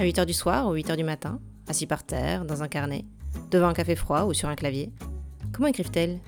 À 0.00 0.04
8h 0.04 0.26
du 0.26 0.32
soir 0.32 0.68
ou 0.68 0.76
8h 0.76 0.96
du 0.96 1.02
matin, 1.02 1.40
assis 1.66 1.84
par 1.84 2.04
terre, 2.04 2.44
dans 2.44 2.62
un 2.62 2.68
carnet, 2.68 3.04
devant 3.50 3.66
un 3.66 3.74
café 3.74 3.96
froid 3.96 4.26
ou 4.26 4.32
sur 4.32 4.48
un 4.48 4.54
clavier. 4.54 4.92
Comment 5.52 5.66
écrivent-elles? 5.66 6.20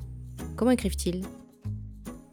Comment 0.56 0.72
écrivent-ils? 0.72 1.22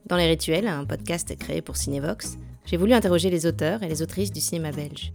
Dans 0.07 0.15
Les 0.15 0.25
Rituels, 0.25 0.67
un 0.67 0.83
podcast 0.83 1.37
créé 1.37 1.61
pour 1.61 1.77
Cinevox, 1.77 2.39
j'ai 2.65 2.75
voulu 2.75 2.93
interroger 2.93 3.29
les 3.29 3.45
auteurs 3.45 3.83
et 3.83 3.87
les 3.87 4.01
autrices 4.01 4.31
du 4.31 4.41
cinéma 4.41 4.71
belge. 4.71 5.13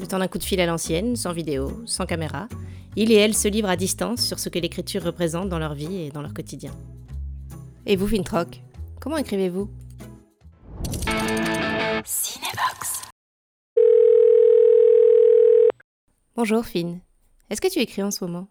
Le 0.00 0.06
temps 0.08 0.18
d'un 0.18 0.26
coup 0.26 0.38
de 0.38 0.42
fil 0.42 0.60
à 0.60 0.66
l'ancienne, 0.66 1.14
sans 1.14 1.32
vidéo, 1.32 1.80
sans 1.86 2.04
caméra, 2.04 2.48
ils 2.96 3.12
et 3.12 3.16
elles 3.16 3.36
se 3.36 3.46
livrent 3.46 3.68
à 3.68 3.76
distance 3.76 4.26
sur 4.26 4.40
ce 4.40 4.48
que 4.48 4.58
l'écriture 4.58 5.04
représente 5.04 5.48
dans 5.48 5.60
leur 5.60 5.74
vie 5.74 5.94
et 5.94 6.10
dans 6.10 6.22
leur 6.22 6.34
quotidien. 6.34 6.72
Et 7.86 7.94
vous, 7.94 8.08
Fintrock, 8.08 8.60
comment 9.00 9.16
écrivez-vous? 9.16 9.70
Bonjour, 16.38 16.64
Finn. 16.64 17.00
Est-ce 17.50 17.60
que 17.60 17.66
tu 17.66 17.80
écris 17.80 18.00
en 18.00 18.12
ce 18.12 18.24
moment? 18.24 18.46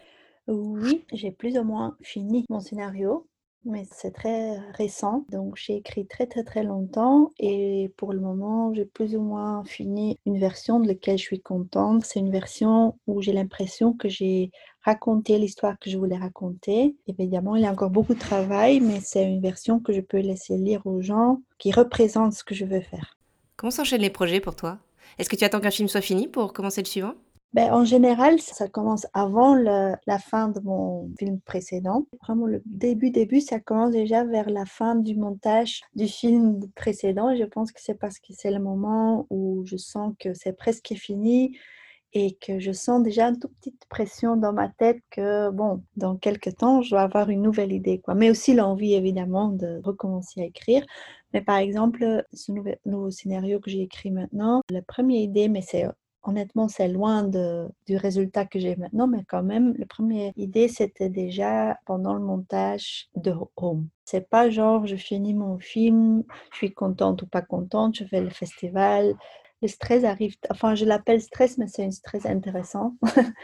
Oui, 0.50 1.06
j'ai 1.14 1.32
plus 1.32 1.58
ou 1.58 1.64
moins 1.64 1.96
fini 2.02 2.44
mon 2.50 2.60
scénario, 2.60 3.30
mais 3.64 3.86
c'est 3.90 4.12
très 4.12 4.60
récent. 4.72 5.26
Donc 5.30 5.56
j'ai 5.56 5.78
écrit 5.78 6.06
très 6.06 6.28
très 6.28 6.44
très 6.44 6.64
longtemps 6.64 7.32
et 7.40 7.94
pour 7.96 8.12
le 8.12 8.20
moment 8.20 8.74
j'ai 8.74 8.84
plus 8.84 9.16
ou 9.16 9.22
moins 9.22 9.64
fini 9.64 10.20
une 10.26 10.38
version 10.38 10.82
de 10.82 10.88
laquelle 10.90 11.18
je 11.18 11.24
suis 11.24 11.40
contente. 11.40 12.04
C'est 12.04 12.20
une 12.20 12.30
version 12.30 13.00
où 13.08 13.22
j'ai 13.22 13.32
l'impression 13.32 13.94
que 13.94 14.10
j'ai 14.10 14.52
raconté 14.82 15.38
l'histoire 15.38 15.80
que 15.80 15.90
je 15.90 15.98
voulais 15.98 16.18
raconter. 16.18 16.98
Évidemment, 17.08 17.56
il 17.56 17.62
y 17.62 17.68
a 17.68 17.72
encore 17.72 17.92
beaucoup 17.92 18.16
de 18.16 18.20
travail, 18.20 18.82
mais 18.82 19.00
c'est 19.00 19.24
une 19.24 19.40
version 19.40 19.80
que 19.80 19.94
je 19.94 20.02
peux 20.02 20.20
laisser 20.20 20.58
lire 20.58 20.86
aux 20.86 21.02
gens 21.02 21.42
qui 21.58 21.72
représente 21.72 22.34
ce 22.34 22.44
que 22.44 22.54
je 22.54 22.66
veux 22.66 22.82
faire. 22.82 23.16
Comment 23.56 23.72
s'enchaînent 23.72 24.02
les 24.02 24.10
projets 24.10 24.42
pour 24.42 24.58
toi? 24.58 24.78
Est-ce 25.20 25.30
que 25.30 25.38
tu 25.38 25.46
attends 25.46 25.62
qu'un 25.62 25.72
film 25.72 25.88
soit 25.88 26.02
fini 26.02 26.28
pour 26.28 26.52
commencer 26.52 26.82
le 26.82 26.88
suivant? 26.88 27.14
Ben, 27.54 27.74
en 27.74 27.86
général, 27.86 28.40
ça 28.40 28.68
commence 28.68 29.08
avant 29.14 29.56
la 29.56 30.20
fin 30.20 30.50
de 30.50 30.60
mon 30.60 31.10
film 31.18 31.40
précédent. 31.42 32.06
Vraiment, 32.22 32.46
le 32.46 32.62
début, 32.66 33.10
début, 33.10 33.42
ça 33.42 33.60
commence 33.60 33.92
déjà 33.92 34.24
vers 34.26 34.50
la 34.50 34.66
fin 34.66 34.96
du 34.96 35.16
montage 35.16 35.82
du 35.96 36.08
film 36.08 36.60
précédent. 36.76 37.36
Je 37.36 37.46
pense 37.46 37.72
que 37.72 37.82
c'est 37.82 37.96
parce 37.96 38.20
que 38.20 38.34
c'est 38.34 38.52
le 38.52 38.60
moment 38.60 39.26
où 39.30 39.64
je 39.66 39.78
sens 39.78 40.14
que 40.20 40.34
c'est 40.34 40.54
presque 40.54 40.94
fini 40.96 41.58
et 42.14 42.36
que 42.36 42.60
je 42.60 42.72
sens 42.72 43.02
déjà 43.04 43.28
une 43.28 43.40
toute 43.40 43.54
petite 43.58 43.86
pression 43.90 44.38
dans 44.38 44.54
ma 44.54 44.70
tête 44.70 45.00
que, 45.10 45.50
bon, 45.50 45.84
dans 45.96 46.16
quelques 46.16 46.56
temps, 46.56 46.82
je 46.82 46.92
dois 46.92 47.02
avoir 47.02 47.30
une 47.30 47.42
nouvelle 47.42 47.72
idée. 47.72 48.00
Quoi. 48.00 48.16
Mais 48.16 48.30
aussi 48.30 48.54
l'envie, 48.54 48.94
évidemment, 48.94 49.50
de 49.50 49.82
recommencer 49.84 50.42
à 50.42 50.46
écrire. 50.46 50.86
Mais 51.34 51.42
par 51.42 51.58
exemple, 51.58 52.26
ce 52.34 52.52
nouveau 52.86 53.12
scénario 53.12 53.60
que 53.60 53.70
j'ai 53.70 53.82
écrit 53.82 54.12
maintenant, 54.12 54.62
la 54.70 54.82
première 54.82 55.22
idée, 55.22 55.50
mais 55.50 55.62
c'est 55.62 55.86
honnêtement, 56.28 56.68
c'est 56.68 56.90
loin 56.90 57.24
du 57.24 57.98
résultat 57.98 58.46
que 58.46 58.60
j'ai 58.60 58.76
maintenant, 58.76 59.08
mais 59.08 59.24
quand 59.28 59.44
même, 59.44 59.74
la 59.78 59.86
première 59.86 60.34
idée, 60.36 60.68
c'était 60.68 61.10
déjà 61.10 61.80
pendant 61.86 62.14
le 62.14 62.20
montage 62.20 63.08
de 63.16 63.34
Home. 63.56 63.88
C'est 64.06 64.30
pas 64.30 64.50
genre, 64.50 64.86
je 64.86 64.98
finis 64.98 65.34
mon 65.34 65.58
film, 65.58 66.24
je 66.52 66.58
suis 66.58 66.74
contente 66.74 67.22
ou 67.22 67.28
pas 67.28 67.42
contente, 67.42 67.96
je 67.98 68.04
fais 68.04 68.22
le 68.22 68.30
festival. 68.30 69.16
Le 69.62 69.68
stress 69.68 70.04
arrive, 70.04 70.36
enfin, 70.52 70.76
je 70.76 70.86
l'appelle 70.86 71.22
stress, 71.22 71.58
mais 71.58 71.68
c'est 71.68 71.86
un 71.86 71.92
stress 71.92 72.26
intéressant. 72.26 72.96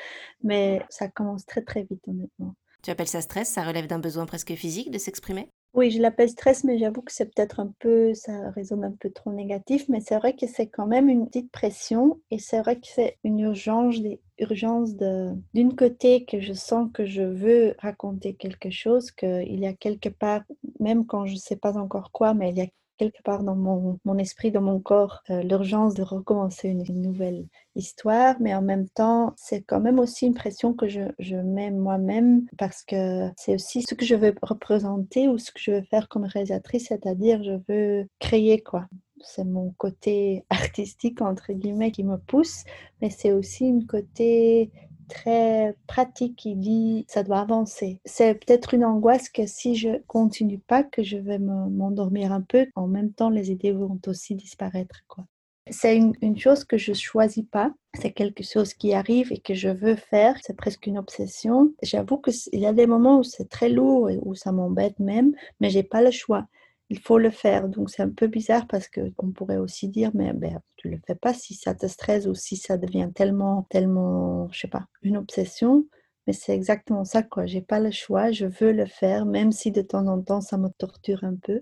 mais 0.44 0.84
ça 0.90 1.08
commence 1.08 1.46
très, 1.46 1.64
très 1.64 1.84
vite, 1.84 2.04
honnêtement. 2.08 2.54
Tu 2.84 2.92
appelles 2.92 3.08
ça 3.08 3.22
stress? 3.22 3.50
Ça 3.50 3.64
relève 3.64 3.88
d'un 3.88 4.00
besoin 4.00 4.26
presque 4.26 4.54
physique 4.56 4.92
de 4.92 4.98
s'exprimer? 4.98 5.50
Oui, 5.74 5.90
je 5.90 6.00
l'appelle 6.00 6.30
stress, 6.30 6.64
mais 6.64 6.78
j'avoue 6.78 7.02
que 7.02 7.12
c'est 7.12 7.26
peut-être 7.34 7.60
un 7.60 7.74
peu, 7.80 8.14
ça 8.14 8.52
résonne 8.52 8.84
un 8.84 8.92
peu 8.92 9.10
trop 9.10 9.32
négatif, 9.32 9.86
mais 9.90 10.02
c'est 10.02 10.18
vrai 10.18 10.36
que 10.36 10.46
c'est 10.46 10.68
quand 10.68 10.86
même 10.86 11.10
une 11.10 11.26
petite 11.26 11.52
pression 11.52 12.22
et 12.30 12.38
c'est 12.38 12.60
vrai 12.60 12.76
que 12.76 12.86
c'est 12.88 13.18
une 13.24 13.40
urgence, 13.40 14.00
des 14.00 14.22
urgences 14.38 14.96
d'une 14.96 15.76
côté 15.76 16.26
que 16.26 16.40
je 16.40 16.54
sens 16.54 16.90
que 16.94 17.06
je 17.06 17.24
veux 17.24 17.76
raconter 17.80 18.36
quelque 18.36 18.70
chose, 18.70 19.10
qu'il 19.12 19.60
y 19.60 19.66
a 19.66 19.74
quelque 19.74 20.10
part, 20.10 20.44
même 20.80 21.08
quand 21.08 21.26
je 21.26 21.34
ne 21.34 21.38
sais 21.40 21.56
pas 21.56 21.76
encore 21.78 22.12
quoi, 22.12 22.36
mais 22.36 22.52
il 22.52 22.58
y 22.58 22.62
a 22.62 22.68
quelque 23.04 23.24
part 23.24 23.44
dans 23.44 23.56
mon, 23.56 24.00
mon 24.06 24.18
esprit, 24.18 24.52
dans 24.52 24.62
mon 24.62 24.80
corps, 24.80 25.24
euh, 25.30 25.42
l'urgence 25.44 25.94
de 25.94 26.04
recommencer 26.04 26.70
une, 26.70 26.84
nouvelle 27.02 27.48
histoire, 27.76 28.36
mais 28.40 28.56
en 28.56 28.62
même 28.62 28.88
temps, 28.88 29.34
c'est 29.36 29.62
quand 29.62 29.82
même 29.82 30.00
aussi 30.00 30.26
une 30.26 30.34
pression 30.34 30.74
que 30.74 30.88
je, 30.88 31.02
je 31.20 31.36
mets 31.36 31.72
moi-même 31.72 32.46
parce 32.58 32.84
que 32.84 33.30
c'est 33.36 33.56
aussi 33.56 33.82
ce 33.82 33.94
que 33.94 34.06
je 34.06 34.16
veux 34.16 34.34
représenter 34.42 35.28
ou 35.28 35.38
ce 35.38 35.52
que 35.52 35.60
je 35.60 35.72
veux 35.72 35.82
faire 35.82 36.08
comme 36.08 36.24
réalisatrice, 36.24 36.88
c'est-à-dire 36.88 37.44
je 37.44 37.60
veux 37.68 38.08
créer 38.20 38.62
quoi. 38.62 38.88
C'est 39.26 39.46
mon 39.46 39.72
côté 39.78 40.46
artistique, 40.50 41.22
entre 41.22 41.52
guillemets, 41.52 41.92
qui 41.92 42.04
me 42.04 42.18
pousse, 42.18 42.64
mais 43.02 43.10
c'est 43.10 43.34
aussi 43.34 43.66
une 43.66 43.86
côté 43.86 44.72
très 45.08 45.76
pratique 45.88 46.36
qui 46.36 46.56
dit 46.56 47.06
ça 47.08 47.24
doit 47.24 47.40
avancer. 47.40 48.00
C'est 48.06 48.36
peut-être 48.36 48.74
une 48.74 48.86
angoisse 48.86 49.30
que 49.30 49.46
si 49.46 49.76
je 49.76 50.02
continue 50.08 50.60
pas, 50.60 50.84
que 50.84 51.04
je 51.04 51.18
vais 51.18 51.40
m'endormir 51.40 52.32
un 52.32 52.42
peu. 52.42 52.68
En 52.76 52.88
même 52.88 53.14
temps, 53.14 53.30
les 53.30 53.52
idées 53.52 53.72
vont 53.72 54.00
aussi 54.08 54.36
disparaître. 54.36 55.04
Quoi. 55.08 55.26
C'est 55.70 55.98
une, 55.98 56.38
chose 56.38 56.66
que 56.66 56.78
je 56.78 56.94
choisis 56.94 57.46
pas. 57.50 57.74
C'est 58.00 58.12
quelque 58.12 58.44
chose 58.44 58.74
qui 58.74 58.94
arrive 58.94 59.32
et 59.32 59.40
que 59.40 59.54
je 59.54 59.70
veux 59.70 59.96
faire. 59.96 60.36
C'est 60.44 60.58
presque 60.58 60.88
une 60.88 60.98
obsession. 60.98 61.74
J'avoue 61.82 62.18
qu'il 62.18 62.60
y 62.60 62.66
a 62.66 62.74
des 62.74 62.88
moments 62.88 63.20
où 63.20 63.24
c'est 63.24 63.48
très 63.48 63.70
lourd 63.70 64.10
et 64.10 64.20
où 64.22 64.36
ça 64.36 64.52
m'embête 64.52 65.00
même, 65.00 65.34
mais 65.62 65.70
j'ai 65.70 65.84
pas 65.84 66.02
le 66.02 66.12
choix 66.12 66.48
il 66.94 67.00
faut 67.00 67.18
le 67.18 67.32
faire. 67.32 67.68
Donc 67.68 67.90
c'est 67.90 68.04
un 68.04 68.10
peu 68.10 68.28
bizarre 68.28 68.68
parce 68.68 68.88
qu'on 68.88 69.32
pourrait 69.32 69.58
aussi 69.58 69.88
dire, 69.90 70.12
mais 70.14 70.32
ben, 70.32 70.62
tu 70.78 70.90
le 70.90 71.00
fais 71.08 71.16
pas 71.16 71.34
si 71.34 71.56
ça 71.56 71.74
te 71.74 71.88
stresse 71.88 72.28
ou 72.28 72.36
si 72.36 72.56
ça 72.56 72.78
devient 72.78 73.10
tellement, 73.16 73.66
tellement, 73.72 74.48
je 74.52 74.60
sais 74.60 74.68
pas, 74.68 74.86
une 75.02 75.18
obsession. 75.18 75.86
Mais 76.28 76.34
c'est 76.34 76.54
exactement 76.54 77.04
ça, 77.04 77.24
quoi. 77.24 77.48
J'ai 77.48 77.62
pas 77.62 77.80
le 77.80 77.90
choix, 77.90 78.32
je 78.32 78.46
veux 78.46 78.72
le 78.72 78.86
faire, 78.86 79.26
même 79.26 79.52
si 79.52 79.72
de 79.72 79.82
temps 79.82 80.06
en 80.08 80.22
temps 80.22 80.40
ça 80.40 80.58
me 80.58 80.70
torture 80.78 81.24
un 81.24 81.36
peu. 81.36 81.62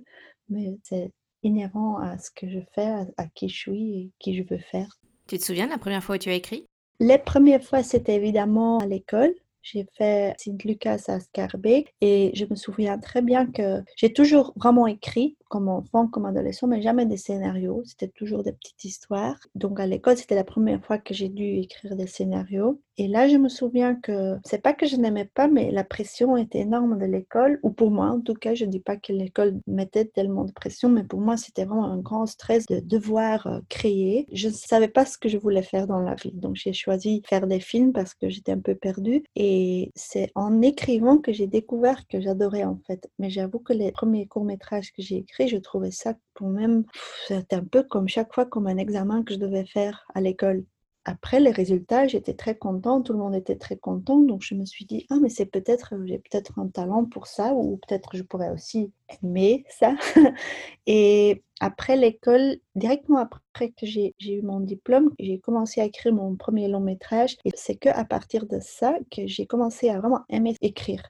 Mais 0.50 0.78
c'est 0.84 1.12
inhérent 1.44 1.98
à 1.98 2.18
ce 2.18 2.30
que 2.30 2.50
je 2.50 2.60
fais, 2.76 2.88
à, 2.88 3.06
à 3.18 3.28
qui 3.28 3.48
je 3.48 3.58
suis 3.58 3.96
et 3.98 4.12
qui 4.20 4.36
je 4.36 4.44
veux 4.44 4.60
faire. 4.60 5.00
Tu 5.28 5.38
te 5.38 5.44
souviens 5.46 5.66
de 5.66 5.72
la 5.72 5.78
première 5.78 6.04
fois 6.04 6.16
où 6.16 6.20
tu 6.20 6.30
as 6.30 6.36
écrit? 6.36 6.66
Les 7.00 7.18
premières 7.18 7.64
fois, 7.64 7.84
c'était 7.84 8.16
évidemment 8.16 8.80
à 8.80 8.86
l'école. 8.86 9.34
J'ai 9.62 9.86
fait 9.98 10.36
Saint 10.40 10.58
Lucas 10.66 11.04
à 11.08 11.20
Scarbeck 11.20 11.94
et 12.02 12.32
je 12.34 12.46
me 12.46 12.56
souviens 12.56 12.98
très 12.98 13.22
bien 13.22 13.46
que 13.46 13.84
j'ai 13.96 14.12
toujours 14.12 14.54
vraiment 14.56 14.88
écrit 14.88 15.38
comme 15.50 15.68
enfant, 15.70 16.08
comme 16.08 16.26
adolescent, 16.26 16.68
mais 16.68 16.82
jamais 16.82 17.06
des 17.06 17.18
scénarios. 17.18 17.84
C'était 17.86 18.08
toujours 18.08 18.44
des 18.44 18.54
petites 18.54 18.86
histoires. 18.86 19.38
Donc 19.56 19.80
à 19.80 19.86
l'école, 19.86 20.18
c'était 20.18 20.36
la 20.36 20.44
première 20.44 20.84
fois 20.84 20.98
que 20.98 21.14
j'ai 21.14 21.30
dû 21.30 21.44
écrire 21.60 21.96
des 21.96 22.08
scénarios. 22.08 22.82
Et 23.02 23.08
là, 23.08 23.28
je 23.28 23.36
me 23.36 23.50
souviens 23.50 23.96
que 23.96 24.38
c'est 24.46 24.62
pas 24.62 24.74
que 24.74 24.86
je 24.86 24.96
n'aimais 24.96 25.26
pas, 25.26 25.48
mais 25.48 25.72
la 25.72 25.84
pression 25.84 26.38
était 26.38 26.60
énorme 26.60 27.00
de 27.00 27.06
l'école, 27.06 27.60
ou 27.64 27.72
pour 27.72 27.90
moi, 27.90 28.06
en 28.12 28.22
tout 28.22 28.36
cas, 28.36 28.54
je 28.54 28.64
dis 28.64 28.80
pas 28.80 28.96
que 28.96 29.12
l'école 29.12 29.60
mettait 29.66 30.06
tellement 30.06 30.44
de 30.44 30.52
pression, 30.52 30.88
mais 30.88 31.04
pour 31.04 31.20
moi, 31.20 31.36
c'était 31.36 31.66
vraiment 31.66 31.88
un 31.88 31.98
grand 31.98 32.28
stress 32.28 32.68
de 32.68 32.80
devoir 32.80 33.48
euh, 33.48 33.60
créer. 33.70 34.28
Je 34.32 34.50
ne 34.50 34.54
savais 34.54 34.88
pas 34.88 35.04
ce 35.08 35.18
que 35.18 35.30
je 35.30 35.40
voulais 35.40 35.64
faire 35.64 35.88
dans 35.88 36.00
la 36.00 36.14
vie, 36.14 36.32
donc 36.32 36.58
j'ai 36.58 36.74
choisi 36.74 37.24
faire 37.28 37.48
des 37.48 37.60
films 37.60 37.92
parce 37.92 38.14
que 38.14 38.30
j'étais 38.30 38.52
un 38.52 38.60
peu 38.60 38.76
perdue. 38.76 39.24
Et 39.36 39.92
c'est 39.96 40.30
en 40.36 40.62
écrivant 40.62 41.18
que 41.18 41.34
j'ai 41.34 41.48
découvert 41.48 42.06
que 42.08 42.22
j'adorais 42.22 42.66
en 42.66 42.80
fait. 42.86 43.10
Mais 43.18 43.32
j'avoue 43.32 43.58
que 43.58 43.74
les 43.74 43.92
premiers 43.92 44.28
courts 44.28 44.46
métrages 44.46 44.94
que 44.94 45.02
j'ai 45.02 45.18
écrits 45.18 45.48
je 45.48 45.58
trouvais 45.58 45.90
ça 45.90 46.14
quand 46.36 46.50
même, 46.50 46.84
c'était 47.28 47.56
un 47.56 47.66
peu 47.66 47.82
comme 47.82 48.08
chaque 48.08 48.32
fois 48.32 48.46
comme 48.46 48.68
un 48.68 48.78
examen 48.78 49.24
que 49.24 49.34
je 49.34 49.40
devais 49.40 49.66
faire 49.66 50.06
à 50.14 50.22
l'école. 50.22 50.66
Après 51.04 51.40
les 51.40 51.52
résultats, 51.52 52.08
j'étais 52.08 52.36
très 52.36 52.56
contente, 52.56 53.08
tout 53.08 53.14
le 53.14 53.20
monde 53.20 53.34
était 53.34 53.56
très 53.56 53.76
content, 53.76 54.20
donc 54.20 54.44
je 54.44 54.54
me 54.54 54.66
suis 54.66 54.86
dit 54.86 55.08
ah 55.10 55.18
mais 55.20 55.30
c'est 55.30 55.48
peut-être 55.48 55.96
j'ai 56.06 56.20
peut-être 56.20 56.60
un 56.60 56.68
talent 56.68 57.06
pour 57.06 57.26
ça 57.26 57.54
ou 57.54 57.78
peut-être 57.78 58.16
je 58.16 58.22
pourrais 58.22 58.52
aussi 58.52 58.92
aimer 59.24 59.66
ça. 59.68 59.96
et 60.86 61.44
après 61.60 61.96
l'école, 61.98 62.58
directement 62.76 63.18
après 63.18 63.70
que 63.72 63.86
j'ai 63.88 64.14
eu 64.20 64.42
mon 64.44 64.60
diplôme, 64.60 65.12
j'ai 65.20 65.40
commencé 65.40 65.82
à 65.82 65.86
écrire 65.86 66.14
mon 66.14 66.36
premier 66.36 66.68
long 66.68 66.80
métrage 66.80 67.38
et 67.46 67.52
c'est 67.56 67.76
que 67.76 67.90
à 67.90 68.06
partir 68.06 68.46
de 68.46 68.60
ça 68.60 68.96
que 69.10 69.26
j'ai 69.26 69.48
commencé 69.48 69.90
à 69.90 70.00
vraiment 70.00 70.22
aimer 70.30 70.56
écrire 70.62 71.02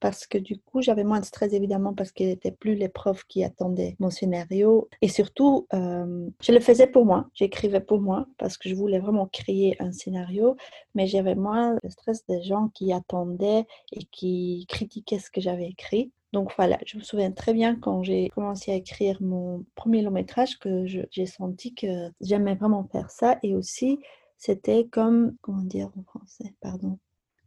parce 0.00 0.26
que 0.26 0.38
du 0.38 0.58
coup, 0.58 0.82
j'avais 0.82 1.04
moins 1.04 1.20
de 1.20 1.24
stress 1.24 1.52
évidemment 1.52 1.94
parce 1.94 2.12
qu'il 2.12 2.26
n'était 2.26 2.50
plus 2.50 2.74
les 2.74 2.88
profs 2.88 3.24
qui 3.24 3.44
attendaient 3.44 3.96
mon 4.00 4.10
scénario. 4.10 4.88
Et 5.02 5.08
surtout, 5.08 5.66
euh, 5.74 6.28
je 6.42 6.52
le 6.52 6.60
faisais 6.60 6.86
pour 6.86 7.04
moi, 7.04 7.28
j'écrivais 7.34 7.80
pour 7.80 8.00
moi 8.00 8.26
parce 8.38 8.56
que 8.58 8.68
je 8.68 8.74
voulais 8.74 8.98
vraiment 8.98 9.26
créer 9.26 9.76
un 9.80 9.92
scénario, 9.92 10.56
mais 10.94 11.06
j'avais 11.06 11.34
moins 11.34 11.76
le 11.82 11.90
stress 11.90 12.26
des 12.26 12.42
gens 12.42 12.68
qui 12.74 12.92
attendaient 12.92 13.66
et 13.92 14.04
qui 14.10 14.66
critiquaient 14.68 15.18
ce 15.18 15.30
que 15.30 15.40
j'avais 15.40 15.68
écrit. 15.68 16.10
Donc 16.32 16.52
voilà, 16.56 16.78
je 16.86 16.96
me 16.96 17.02
souviens 17.02 17.32
très 17.32 17.52
bien 17.52 17.74
quand 17.74 18.02
j'ai 18.02 18.28
commencé 18.28 18.70
à 18.70 18.76
écrire 18.76 19.20
mon 19.20 19.64
premier 19.74 20.00
long 20.02 20.12
métrage 20.12 20.58
que 20.58 20.86
j'ai 20.86 21.26
senti 21.26 21.74
que 21.74 22.10
j'aimais 22.20 22.54
vraiment 22.54 22.84
faire 22.84 23.10
ça 23.10 23.38
et 23.42 23.56
aussi 23.56 23.98
c'était 24.38 24.86
comme, 24.86 25.36
comment 25.42 25.62
dire 25.62 25.90
en 25.98 26.02
français, 26.04 26.54
pardon, 26.60 26.98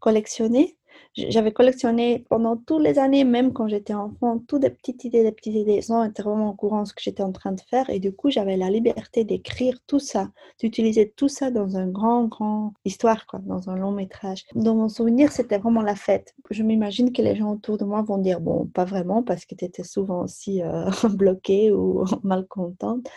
collectionner. 0.04 0.78
J'avais 1.16 1.54
collectionné 1.54 2.26
pendant 2.30 2.58
toutes 2.58 2.84
les 2.84 3.00
années, 3.00 3.24
même 3.24 3.54
quand 3.54 3.70
j'étais 3.70 3.94
enfant, 3.94 4.40
toutes 4.48 4.64
des 4.64 4.70
petites 4.70 5.06
idées, 5.06 5.24
des 5.24 5.32
petites 5.32 5.56
idées, 5.56 5.82
sans 5.82 6.04
être 6.04 6.22
vraiment 6.22 6.50
au 6.50 6.54
courant 6.56 6.84
de 6.84 6.88
ce 6.90 6.94
que 6.94 7.02
j'étais 7.02 7.24
en 7.24 7.32
train 7.32 7.54
de 7.54 7.62
faire. 7.62 7.90
Et 7.90 8.00
du 8.00 8.12
coup, 8.14 8.30
j'avais 8.30 8.58
la 8.58 8.70
liberté 8.70 9.24
d'écrire 9.24 9.78
tout 9.88 10.00
ça, 10.00 10.30
d'utiliser 10.60 11.10
tout 11.16 11.30
ça 11.30 11.52
dans 11.52 11.78
un 11.78 11.88
grand, 11.88 12.26
grand 12.26 12.74
histoire, 12.84 13.26
quoi, 13.28 13.40
dans 13.46 13.70
un 13.70 13.78
long 13.78 13.92
métrage. 13.92 14.44
Dans 14.56 14.76
mon 14.76 14.90
souvenir, 14.90 15.32
c'était 15.32 15.58
vraiment 15.58 15.84
la 15.84 15.96
fête. 15.96 16.36
Je 16.50 16.64
m'imagine 16.64 17.14
que 17.14 17.22
les 17.22 17.36
gens 17.38 17.54
autour 17.54 17.78
de 17.78 17.86
moi 17.86 18.02
vont 18.02 18.18
dire, 18.18 18.42
bon, 18.42 18.66
pas 18.66 18.86
vraiment, 18.86 19.24
parce 19.24 19.46
que 19.46 19.56
tu 19.56 19.64
étais 19.64 19.84
souvent 19.84 20.24
aussi 20.24 20.62
euh, 20.64 20.90
bloquée 21.14 21.72
ou 21.72 22.04
mal 22.24 22.46
contente. 22.48 23.08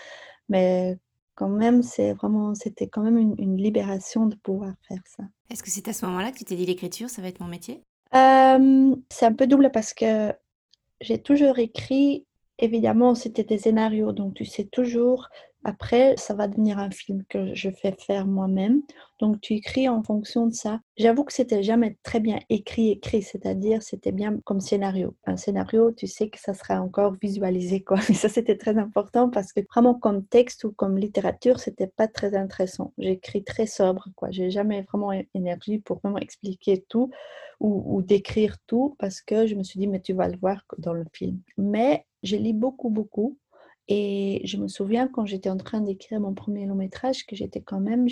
Mais 0.49 0.99
quand 1.37 1.49
même, 1.49 1.83
c'est 1.83 2.15
vraiment, 2.15 2.55
c'était 2.55 2.88
quand 2.88 3.03
même 3.03 3.19
une, 3.38 3.56
libération 3.56 4.27
de 4.27 4.35
pouvoir 4.35 4.73
faire 4.88 5.03
ça. 5.05 5.23
Est-ce 5.50 5.62
que 5.62 5.71
c'est 5.71 5.87
à 5.87 5.93
ce 5.93 6.05
moment-là 6.06 6.33
que 6.33 6.38
tu 6.38 6.44
t'es 6.44 6.56
dit 6.56 6.67
l'écriture, 6.67 7.09
ça 7.09 7.23
va 7.23 7.29
être 7.29 7.41
mon 7.41 7.47
métier? 7.47 7.83
Euh, 8.15 8.97
C'est 9.11 9.27
un 9.27 9.33
peu 9.33 9.47
double 9.47 9.71
parce 9.71 9.94
que 9.94 10.33
j'ai 11.00 11.19
toujours 11.19 11.59
écrit, 11.59 12.27
évidemment, 12.59 13.15
c'était 13.15 13.44
des 13.44 13.59
scénarios, 13.59 14.12
donc 14.12 14.35
tu 14.35 14.44
sais 14.44 14.65
toujours 14.65 15.29
après, 15.66 16.14
ça 16.16 16.32
va 16.32 16.46
devenir 16.46 16.78
un 16.78 16.92
film 16.92 17.24
que 17.28 17.52
je 17.52 17.70
fais 17.70 17.90
faire 17.98 18.24
moi-même. 18.24 18.82
Donc, 19.18 19.40
tu 19.40 19.54
écris 19.54 19.88
en 19.88 20.00
fonction 20.00 20.46
de 20.46 20.54
ça. 20.54 20.80
J'avoue 20.96 21.24
que 21.24 21.32
c'était 21.32 21.64
jamais 21.64 21.98
très 22.04 22.20
bien 22.20 22.38
écrit, 22.48 22.92
écrit, 22.92 23.22
c'est-à-dire 23.22 23.82
c'était 23.82 24.12
bien 24.12 24.38
comme 24.44 24.60
scénario. 24.60 25.16
Un 25.26 25.36
scénario, 25.36 25.90
tu 25.90 26.06
sais 26.06 26.30
que 26.30 26.38
ça 26.38 26.54
sera 26.54 26.80
encore 26.80 27.14
visualisé, 27.20 27.82
quoi. 27.82 27.98
Et 28.08 28.14
ça, 28.14 28.28
c'était 28.28 28.56
très 28.56 28.78
important 28.78 29.28
parce 29.28 29.52
que 29.52 29.58
vraiment 29.68 29.94
comme 29.94 30.24
texte 30.24 30.62
ou 30.62 30.70
comme 30.70 30.98
littérature, 30.98 31.58
c'était 31.58 31.88
pas 31.88 32.06
très 32.06 32.36
intéressant. 32.36 32.92
J'écris 32.96 33.42
très 33.42 33.66
sobre, 33.66 34.06
quoi. 34.14 34.30
J'ai 34.30 34.52
jamais 34.52 34.82
vraiment 34.82 35.10
énergie 35.34 35.80
pour 35.80 35.98
vraiment 35.98 36.18
expliquer 36.18 36.84
tout 36.88 37.10
ou, 37.58 37.96
ou 37.96 38.02
décrire 38.02 38.56
tout 38.68 38.94
parce 39.00 39.20
que 39.20 39.48
je 39.48 39.56
me 39.56 39.64
suis 39.64 39.80
dit, 39.80 39.88
mais 39.88 40.00
tu 40.00 40.12
vas 40.12 40.28
le 40.28 40.38
voir 40.38 40.64
dans 40.78 40.92
le 40.92 41.06
film. 41.12 41.40
Mais 41.58 42.06
je 42.22 42.36
lis 42.36 42.52
beaucoup, 42.52 42.90
beaucoup 42.90 43.36
et 43.88 44.41
je 44.44 44.56
me 44.56 44.69
souviens 44.69 45.09
quand 45.09 45.27
j'étais 45.27 45.50
en 45.50 45.56
train 45.56 45.81
d'écrire 45.81 46.21
mon 46.21 46.35
premier 46.35 46.67
long 46.67 46.75
métrage 46.75 47.27
que 47.27 47.37
j'étais 47.37 47.61
quand 47.61 47.81
même 47.81 48.06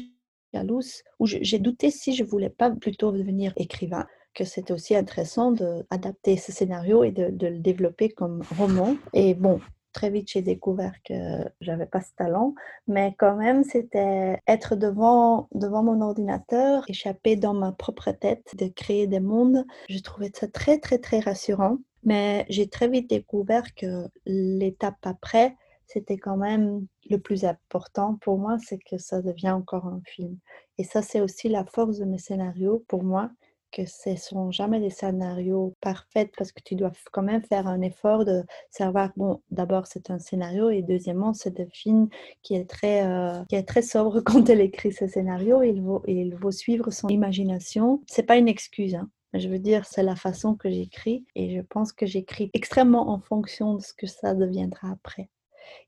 jalouse, 0.52 1.02
ou 1.18 1.26
j'ai 1.26 1.58
douté 1.58 1.90
si 1.90 2.14
je 2.14 2.24
voulais 2.24 2.50
pas 2.50 2.70
plutôt 2.70 3.10
devenir 3.10 3.52
écrivain, 3.56 4.06
que 4.34 4.44
c'était 4.44 4.72
aussi 4.72 4.94
intéressant 4.94 5.52
d'adapter 5.52 6.36
ce 6.36 6.52
scénario 6.52 7.02
et 7.02 7.10
de, 7.10 7.30
de, 7.30 7.48
le 7.48 7.58
développer 7.58 8.08
comme 8.08 8.42
roman. 8.56 8.96
Et 9.12 9.34
bon, 9.34 9.60
très 9.92 10.10
vite 10.10 10.30
j'ai 10.30 10.42
découvert 10.42 10.94
que 11.04 11.14
j'avais 11.60 11.86
pas 11.86 12.00
ce 12.00 12.14
talent, 12.16 12.54
mais 12.86 13.14
quand 13.18 13.34
même 13.36 13.64
c'était 13.64 14.40
être 14.46 14.76
devant, 14.76 15.48
devant 15.54 15.82
mon 15.82 16.00
ordinateur, 16.00 16.84
échapper 16.88 17.34
dans 17.34 17.54
ma 17.54 17.72
propre 17.72 18.12
tête, 18.12 18.54
de 18.56 18.68
créer 18.68 19.08
des 19.08 19.20
mondes. 19.20 19.64
Je 19.88 19.98
trouvais 19.98 20.30
ça 20.32 20.46
très 20.46 20.78
très 20.78 20.98
très 20.98 21.18
rassurant. 21.18 21.78
Mais 22.06 22.44
j'ai 22.50 22.68
très 22.68 22.88
vite 22.88 23.08
découvert 23.08 23.74
que 23.74 24.08
l'étape 24.26 24.98
après, 25.04 25.56
c'était 25.86 26.18
quand 26.18 26.36
même 26.36 26.86
le 27.10 27.18
plus 27.18 27.44
important 27.44 28.16
pour 28.20 28.38
moi, 28.38 28.56
c'est 28.58 28.78
que 28.78 28.98
ça 28.98 29.22
devient 29.22 29.50
encore 29.50 29.86
un 29.86 30.00
film. 30.06 30.38
Et 30.78 30.84
ça, 30.84 31.02
c'est 31.02 31.20
aussi 31.20 31.48
la 31.48 31.64
force 31.64 31.98
de 31.98 32.04
mes 32.04 32.18
scénarios 32.18 32.84
pour 32.88 33.04
moi, 33.04 33.30
que 33.74 33.86
ce 33.86 34.10
ne 34.10 34.16
sont 34.16 34.50
jamais 34.52 34.78
des 34.78 34.90
scénarios 34.90 35.74
parfaits 35.80 36.30
parce 36.38 36.52
que 36.52 36.62
tu 36.64 36.76
dois 36.76 36.92
quand 37.12 37.22
même 37.22 37.42
faire 37.42 37.66
un 37.66 37.80
effort 37.80 38.24
de 38.24 38.44
savoir, 38.70 39.10
bon, 39.16 39.42
d'abord 39.50 39.86
c'est 39.86 40.10
un 40.10 40.18
scénario 40.20 40.70
et 40.70 40.82
deuxièmement 40.82 41.34
c'est 41.34 41.58
un 41.58 41.66
film 41.72 42.08
qui 42.42 42.54
est 42.54 42.70
très, 42.70 43.04
euh, 43.04 43.44
qui 43.48 43.56
est 43.56 43.64
très 43.64 43.82
sobre 43.82 44.20
quand 44.24 44.48
elle 44.48 44.60
écrit 44.60 44.92
ce 44.92 45.08
scénario 45.08 45.62
et 45.62 45.70
il 45.70 45.82
faut, 45.82 46.02
il 46.06 46.36
suivre 46.52 46.90
son 46.90 47.08
imagination. 47.08 48.00
C'est 48.06 48.22
pas 48.22 48.36
une 48.36 48.48
excuse, 48.48 48.94
hein. 48.94 49.10
Je 49.36 49.48
veux 49.48 49.58
dire, 49.58 49.84
c'est 49.84 50.04
la 50.04 50.14
façon 50.14 50.54
que 50.54 50.70
j'écris 50.70 51.24
et 51.34 51.56
je 51.56 51.60
pense 51.60 51.92
que 51.92 52.06
j'écris 52.06 52.50
extrêmement 52.54 53.10
en 53.10 53.18
fonction 53.18 53.74
de 53.74 53.82
ce 53.82 53.92
que 53.92 54.06
ça 54.06 54.32
deviendra 54.32 54.92
après. 54.92 55.28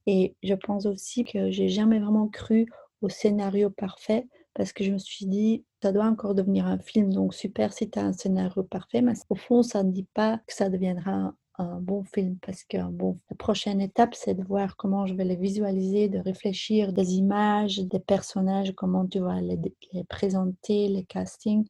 Et 0.07 0.35
je 0.43 0.55
pense 0.55 0.87
aussi 0.87 1.25
que 1.25 1.51
j'ai 1.51 1.69
jamais 1.69 1.99
vraiment 1.99 2.29
cru 2.29 2.67
au 3.03 3.09
scénario 3.09 3.71
parfait 3.71 4.27
parce 4.55 4.73
que 4.73 4.85
je 4.85 4.91
me 4.91 4.99
suis 4.99 5.27
dit, 5.27 5.65
ça 5.83 5.93
doit 5.93 6.07
encore 6.07 6.35
devenir 6.35 6.67
un 6.67 6.79
film, 6.79 7.13
donc 7.13 7.35
super 7.35 7.73
si 7.73 7.91
tu 7.91 7.99
as 7.99 8.05
un 8.05 8.13
scénario 8.13 8.63
parfait, 8.63 9.03
mais 9.03 9.13
au 9.29 9.35
fond, 9.35 9.63
ça 9.63 9.83
ne 9.83 9.93
dit 9.93 10.07
pas 10.15 10.39
que 10.47 10.55
ça 10.55 10.71
deviendra 10.71 11.35
un, 11.59 11.81
bon 11.81 12.05
film 12.05 12.37
parce 12.45 12.65
que 12.65 12.83
bon, 12.91 13.19
la 13.31 13.37
prochaine 13.37 13.81
étape, 13.81 14.15
c'est 14.15 14.35
de 14.35 14.43
voir 14.43 14.77
comment 14.77 15.07
je 15.07 15.15
vais 15.15 15.25
les 15.25 15.37
visualiser, 15.37 16.09
de 16.09 16.19
réfléchir 16.19 16.93
des 16.93 17.15
images, 17.15 17.79
des 17.79 18.01
personnages, 18.01 18.73
comment 18.75 19.07
tu 19.07 19.21
vas 19.21 19.41
les, 19.41 19.59
les 19.93 20.05
présenter, 20.05 20.89
les 20.89 21.05
castings. 21.05 21.67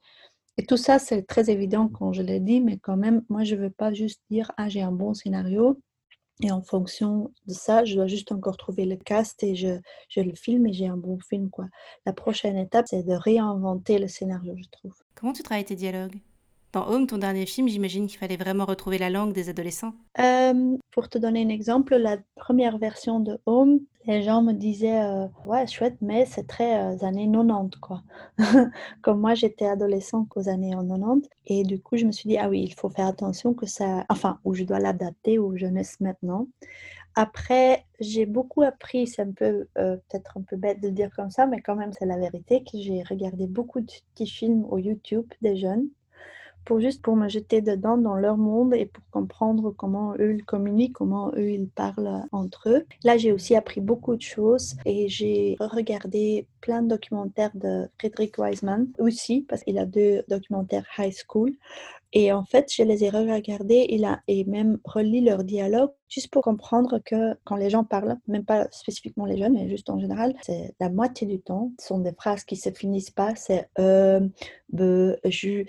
Et 0.59 0.65
tout 0.65 0.77
ça, 0.77 0.99
c'est 0.99 1.23
très 1.23 1.51
évident 1.51 1.89
quand 1.89 2.13
je 2.13 2.23
l'ai 2.23 2.41
dit, 2.41 2.61
mais 2.61 2.79
quand 2.79 2.97
même, 2.97 3.23
moi, 3.29 3.45
je 3.45 3.57
ne 3.57 3.63
veux 3.63 3.71
pas 3.71 3.93
juste 3.93 4.23
dire, 4.31 4.51
ah, 4.57 4.69
j'ai 4.69 4.83
un 4.83 4.93
bon 4.93 5.13
scénario, 5.13 5.79
et 6.43 6.51
en 6.51 6.61
fonction 6.61 7.33
de 7.47 7.55
ça, 7.55 7.85
je 7.85 7.95
dois 7.95 8.07
juste 8.07 8.31
encore 8.31 8.57
trouver 8.57 8.85
le 8.85 8.97
cast 8.97 9.43
et 9.43 9.55
je, 9.55 9.79
je 10.11 10.21
le 10.21 10.35
filme 10.35 10.67
et 10.67 10.73
j'ai 10.73 10.87
un 10.87 10.97
bon 10.97 11.19
film. 11.19 11.49
Quoi. 11.49 11.67
La 12.05 12.13
prochaine 12.13 12.57
étape, 12.59 12.87
c'est 12.89 13.03
de 13.03 13.15
réinventer 13.15 13.99
le 13.99 14.09
scénario, 14.09 14.55
je 14.57 14.69
trouve. 14.71 14.95
Comment 15.15 15.33
tu 15.33 15.43
travailles 15.43 15.65
tes 15.65 15.77
dialogues? 15.77 16.21
Dans 16.73 16.89
Home, 16.89 17.07
ton 17.07 17.19
dernier 17.19 17.47
film, 17.47 17.69
j'imagine 17.69 18.07
qu'il 18.07 18.19
fallait 18.19 18.37
vraiment 18.37 18.65
retrouver 18.65 18.99
la 18.99 19.09
langue 19.09 19.33
des 19.33 19.49
adolescents. 19.49 19.95
Euh, 20.19 20.77
pour 20.91 21.09
te 21.09 21.17
donner 21.17 21.43
un 21.45 21.49
exemple, 21.49 21.97
la 21.97 22.19
première 22.35 22.79
version 22.79 23.21
de 23.21 23.39
Home, 23.47 23.81
les 24.07 24.23
gens 24.23 24.43
me 24.43 24.53
disaient 24.53 25.03
euh, 25.03 25.27
ouais 25.47 25.67
chouette, 25.67 25.97
mais 26.01 26.27
c'est 26.27 26.47
très 26.47 26.79
euh, 26.79 27.05
années 27.05 27.31
90 27.31 27.79
quoi. 27.81 28.03
Comme 29.03 29.21
moi, 29.21 29.35
j'étais 29.35 29.67
adolescent 29.67 30.27
aux 30.37 30.49
années 30.49 30.73
90 30.73 31.29
et 31.47 31.63
du 31.63 31.81
coup, 31.81 31.97
je 31.97 32.05
me 32.05 32.13
suis 32.13 32.29
dit 32.29 32.37
ah 32.37 32.49
oui, 32.49 32.63
il 32.63 32.75
faut 32.75 32.91
faire 32.91 33.07
attention 33.07 33.55
que 33.55 33.67
ça, 33.67 34.05
enfin, 34.09 34.39
où 34.45 34.55
je 34.55 34.65
dois 34.65 34.79
l'adapter 34.79 35.39
aux 35.39 35.57
jeunesses 35.57 35.99
maintenant. 36.01 36.47
Après, 37.15 37.87
j'ai 38.01 38.27
beaucoup 38.27 38.61
appris, 38.61 39.07
c'est 39.07 39.25
peu 39.35 39.67
peut-être 39.75 40.37
un 40.37 40.43
peu 40.43 40.57
bête 40.57 40.83
de 40.83 40.91
dire 40.91 41.09
comme 41.17 41.31
ça, 41.31 41.47
mais 41.47 41.63
quand 41.63 41.75
même 41.75 41.93
c'est 41.99 42.05
la 42.05 42.19
vérité 42.19 42.63
que 42.63 42.79
j'ai 42.79 43.03
regardé 43.03 43.47
beaucoup 43.47 43.81
de 43.81 43.91
petits 44.15 44.27
films 44.27 44.67
au 44.69 44.77
YouTube 44.77 45.25
des 45.41 45.57
jeunes 45.57 45.89
pour 46.67 46.81
juste 46.81 47.01
pour 47.01 47.17
me 47.17 47.29
jeter 47.29 47.63
dedans 47.63 47.97
dans 47.97 48.17
leur 48.17 48.37
monde 48.37 48.75
et 48.75 48.87
pour 48.87 49.05
comprendre 49.11 49.71
comment 49.71 50.15
eux 50.19 50.35
ils 50.35 50.45
communiquent, 50.45 50.95
comment 50.95 51.31
eux 51.37 51.51
ils 51.51 51.69
parlent 51.69 52.25
entre 52.33 52.69
eux. 52.69 52.87
Là, 53.05 53.17
j'ai 53.17 53.33
aussi 53.33 53.55
appris 53.55 53.81
beaucoup 53.81 54.17
de 54.17 54.23
choses 54.23 54.77
et 54.85 55.09
j'ai 55.09 55.57
regardé 55.61 56.47
plein 56.61 56.83
de 56.83 56.89
documentaires 56.89 57.53
de 57.55 57.89
Frederick 57.99 58.37
Wiseman 58.39 58.89
aussi 58.99 59.47
parce 59.49 59.63
qu'il 59.63 59.79
a 59.79 59.87
deux 59.87 60.25
documentaires 60.29 60.85
high 60.99 61.15
school 61.15 61.53
et 62.19 62.33
en 62.33 62.45
fait, 62.47 62.73
je 62.73 62.83
les 62.83 63.05
ai 63.05 63.11
regardés 63.11 63.87
et, 64.27 64.45
même 64.47 64.79
relis 64.85 65.21
leur 65.21 65.45
dialogue 65.45 65.91
juste 66.09 66.29
pour 66.31 66.43
comprendre 66.43 66.99
que 67.05 67.35
quand 67.45 67.57
les 67.57 67.71
gens 67.71 67.85
parlent, 67.85 68.17
même 68.29 68.45
pas 68.45 68.69
spécifiquement 68.71 69.27
les 69.27 69.39
jeunes, 69.39 69.55
mais 69.55 69.69
juste 69.69 69.91
en 69.91 69.99
général, 69.99 70.35
c'est 70.43 70.75
la 70.81 70.89
moitié 70.89 71.27
du 71.27 71.41
temps, 71.41 71.73
ce 71.81 71.89
sont 71.89 71.99
des 71.99 72.13
phrases 72.13 72.45
qui 72.45 72.57
se 72.57 72.71
finissent 72.71 73.11
pas, 73.11 73.35
c'est 73.35 73.69
euh, 73.79 74.21
be, 74.73 75.17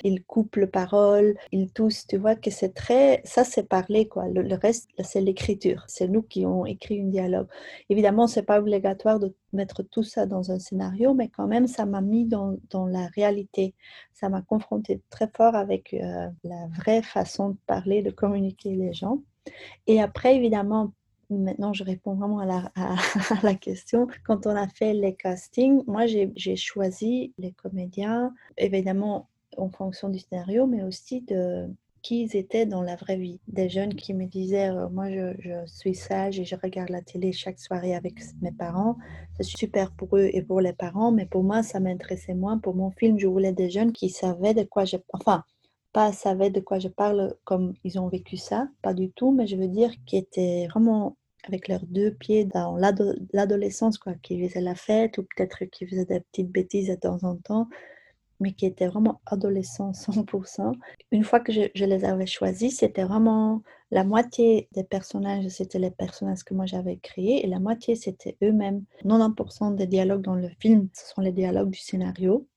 ils 0.04 0.24
coupent 0.25 0.58
le 0.58 0.68
parole, 0.68 1.36
ils 1.51 1.72
toussent, 1.72 2.06
tu 2.08 2.18
vois 2.18 2.36
que 2.36 2.51
c'est 2.51 2.74
très, 2.74 3.22
ça 3.25 3.44
c'est 3.44 3.68
parler 3.68 4.08
quoi, 4.08 4.27
le, 4.27 4.56
reste 4.56 4.89
c'est 5.04 5.22
l'écriture, 5.22 5.84
c'est 5.88 6.08
nous 6.08 6.22
qui 6.22 6.46
ont 6.46 6.66
écrit 6.66 7.01
un 7.01 7.08
dialogue. 7.08 7.48
Évidemment, 7.89 8.27
c'est 8.27 8.44
pas 8.44 8.60
obligatoire 8.60 9.20
de 9.20 9.34
mettre 9.54 9.82
tout 9.84 10.04
ça 10.04 10.25
dans 10.25 10.51
un 10.51 10.60
scénario, 10.60 11.13
mais 11.13 11.30
quand 11.30 11.48
même 11.48 11.68
ça 11.68 11.86
m'a 11.86 12.01
mis 12.01 12.25
dans, 12.25 12.58
dans, 12.70 12.86
la 12.86 13.08
réalité, 13.08 13.74
ça 14.13 14.30
m'a 14.30 14.42
confronté 14.42 15.01
très 15.10 15.30
fort 15.36 15.56
avec 15.56 15.94
euh, 15.94 16.27
la 16.44 16.67
vraie 16.77 17.01
façon 17.01 17.50
de 17.50 17.58
parler, 17.65 18.01
de 18.01 18.12
communiquer 18.12 18.75
les 18.75 18.94
gens. 18.94 19.22
Et 19.88 20.01
après, 20.01 20.36
évidemment, 20.36 20.94
maintenant 21.29 21.74
je 21.74 21.84
réponds 21.84 22.15
vraiment 22.15 22.39
à 22.39 22.46
la, 22.46 22.72
à, 22.75 22.96
la, 23.44 23.56
question. 23.56 24.08
Quand 24.25 24.48
on 24.48 24.56
a 24.56 24.67
fait 24.67 24.94
les 24.94 25.15
castings, 25.15 25.84
moi 25.88 26.06
j'ai 26.06 26.56
choisi 26.56 27.34
les 27.38 27.51
comédiens, 27.51 28.34
évidemment 28.58 29.29
en 29.58 29.70
fonction 29.70 30.10
du 30.10 30.20
scénario, 30.20 30.67
mais 30.67 30.84
aussi 30.84 31.22
de 31.22 31.67
qui 32.03 32.24
ils 32.24 32.38
étaient 32.38 32.65
dans 32.65 32.84
la 32.84 32.96
vraie 32.96 33.17
vie. 33.17 33.41
Des 33.48 33.70
jeunes 33.70 33.96
qui 33.96 34.13
me 34.13 34.25
disaient, 34.27 34.70
euh, 34.70 34.88
moi 34.89 35.10
je, 35.10 35.34
je, 35.39 35.65
suis 35.65 35.96
sage 35.96 36.39
et 36.39 36.46
je 36.46 36.56
regarde 36.56 36.89
la 36.89 37.01
télé 37.01 37.34
chaque 37.34 37.60
soirée 37.60 37.96
avec 37.96 38.20
mes 38.41 38.51
parents. 38.51 38.98
C'est 39.36 39.44
super 39.44 39.91
pour 39.91 40.15
eux 40.15 40.29
et 40.32 40.41
pour 40.41 40.62
les 40.62 40.74
parents, 40.74 41.12
mais 41.12 41.25
pour 41.25 41.44
moi 41.44 41.63
ça 41.63 41.79
m'intéressait 41.79 42.36
moins. 42.36 42.60
Pour 42.60 42.75
mon 42.75 42.91
film, 42.91 43.20
je 43.20 43.27
voulais 43.27 43.51
des 43.51 43.70
jeunes 43.70 43.91
qui 43.91 44.10
savaient 44.10 44.53
de 44.53 44.63
quoi 44.63 44.86
je... 44.86 44.98
Enfin, 45.12 45.44
pas 45.94 46.12
savaient 46.13 46.50
de 46.50 46.60
quoi 46.60 46.79
je 46.79 46.88
parle 46.88 47.36
comme 47.44 47.74
ils 47.84 48.00
ont 48.00 48.08
vécu 48.08 48.38
ça, 48.38 48.70
pas 48.82 48.94
du 48.94 49.12
tout, 49.12 49.32
mais 49.32 49.48
je 49.48 49.56
veux 49.56 49.67
dire 49.67 49.91
qu'ils 50.06 50.20
étaient 50.20 50.67
vraiment 50.70 51.17
avec 51.48 51.67
leurs 51.67 51.86
deux 51.86 52.12
pieds 52.13 52.46
dans 52.46 52.75
l'adolescence, 53.34 53.98
quoi, 53.98 54.13
qui 54.15 54.41
faisaient 54.48 54.62
la 54.62 54.75
fête 54.75 55.17
ou 55.17 55.24
peut-être 55.24 55.65
qui 55.65 55.88
faisaient 55.88 56.06
des 56.06 56.20
petites 56.20 56.51
bêtises 56.51 56.89
de 56.89 56.96
temps 56.96 57.24
en 57.24 57.38
temps, 57.38 57.70
mais 58.39 58.53
qui 58.53 58.65
étaient 58.65 58.88
vraiment 58.88 59.22
adolescents 59.25 59.91
100%. 59.94 60.74
Une 61.12 61.24
fois 61.24 61.39
que 61.39 61.51
je, 61.51 61.62
je 61.75 61.86
les 61.86 62.06
avais 62.06 62.27
choisis, 62.27 62.77
c'était 62.79 63.03
vraiment 63.06 63.63
la 63.91 64.03
moitié 64.03 64.67
des 64.74 64.84
personnages, 64.84 65.48
c'était 65.50 65.79
les 65.79 65.91
personnages 65.91 66.44
que 66.44 66.53
moi 66.53 66.65
j'avais 66.65 66.98
créés 66.98 67.44
et 67.46 67.48
la 67.48 67.60
moitié, 67.60 67.96
c'était 67.96 68.38
eux-mêmes. 68.44 68.84
90% 69.03 69.75
des 69.75 69.88
dialogues 69.88 70.24
dans 70.24 70.36
le 70.36 70.50
film, 70.60 70.89
ce 70.94 71.08
sont 71.13 71.22
les 71.22 71.32
dialogues 71.32 71.72
du 71.72 71.79
scénario. 71.79 72.48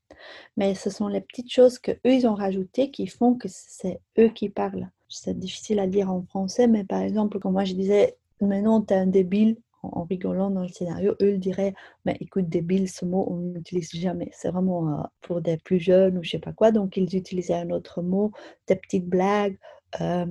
Mais 0.56 0.74
ce 0.74 0.90
sont 0.90 1.08
les 1.08 1.20
petites 1.20 1.50
choses 1.52 1.78
que 1.78 1.92
eux 1.92 2.14
ils 2.14 2.26
ont 2.26 2.34
rajoutées 2.34 2.90
qui 2.90 3.06
font 3.06 3.34
que 3.34 3.48
c'est 3.48 4.00
eux 4.18 4.28
qui 4.28 4.48
parlent. 4.48 4.90
C'est 5.08 5.38
difficile 5.38 5.80
à 5.80 5.86
dire 5.86 6.10
en 6.10 6.22
français, 6.22 6.68
mais 6.68 6.84
par 6.84 7.00
exemple, 7.00 7.38
quand 7.40 7.50
moi 7.50 7.64
je 7.64 7.74
disais, 7.74 8.16
mais 8.40 8.62
non, 8.62 8.80
t'es 8.80 8.94
un 8.94 9.06
débile, 9.06 9.56
en, 9.82 10.04
rigolant 10.04 10.50
dans 10.50 10.62
le 10.62 10.68
scénario, 10.68 11.14
eux 11.22 11.34
ils 11.34 11.40
diraient, 11.40 11.74
mais 12.04 12.16
écoute, 12.20 12.48
débile, 12.48 12.88
ce 12.88 13.04
mot, 13.04 13.26
on 13.30 13.36
n'utilise 13.36 13.90
jamais. 13.92 14.30
C'est 14.32 14.50
vraiment 14.50 15.00
euh, 15.00 15.02
pour 15.22 15.40
des 15.40 15.56
plus 15.56 15.80
jeunes 15.80 16.18
ou 16.18 16.22
je 16.22 16.30
sais 16.30 16.38
pas 16.38 16.52
quoi. 16.52 16.70
Donc, 16.70 16.96
ils 16.96 17.16
utilisaient 17.16 17.54
un 17.54 17.70
autre 17.70 18.02
mot, 18.02 18.32
des 18.66 18.76
petites 18.76 19.08
blagues. 19.08 19.58
Euh, 20.00 20.26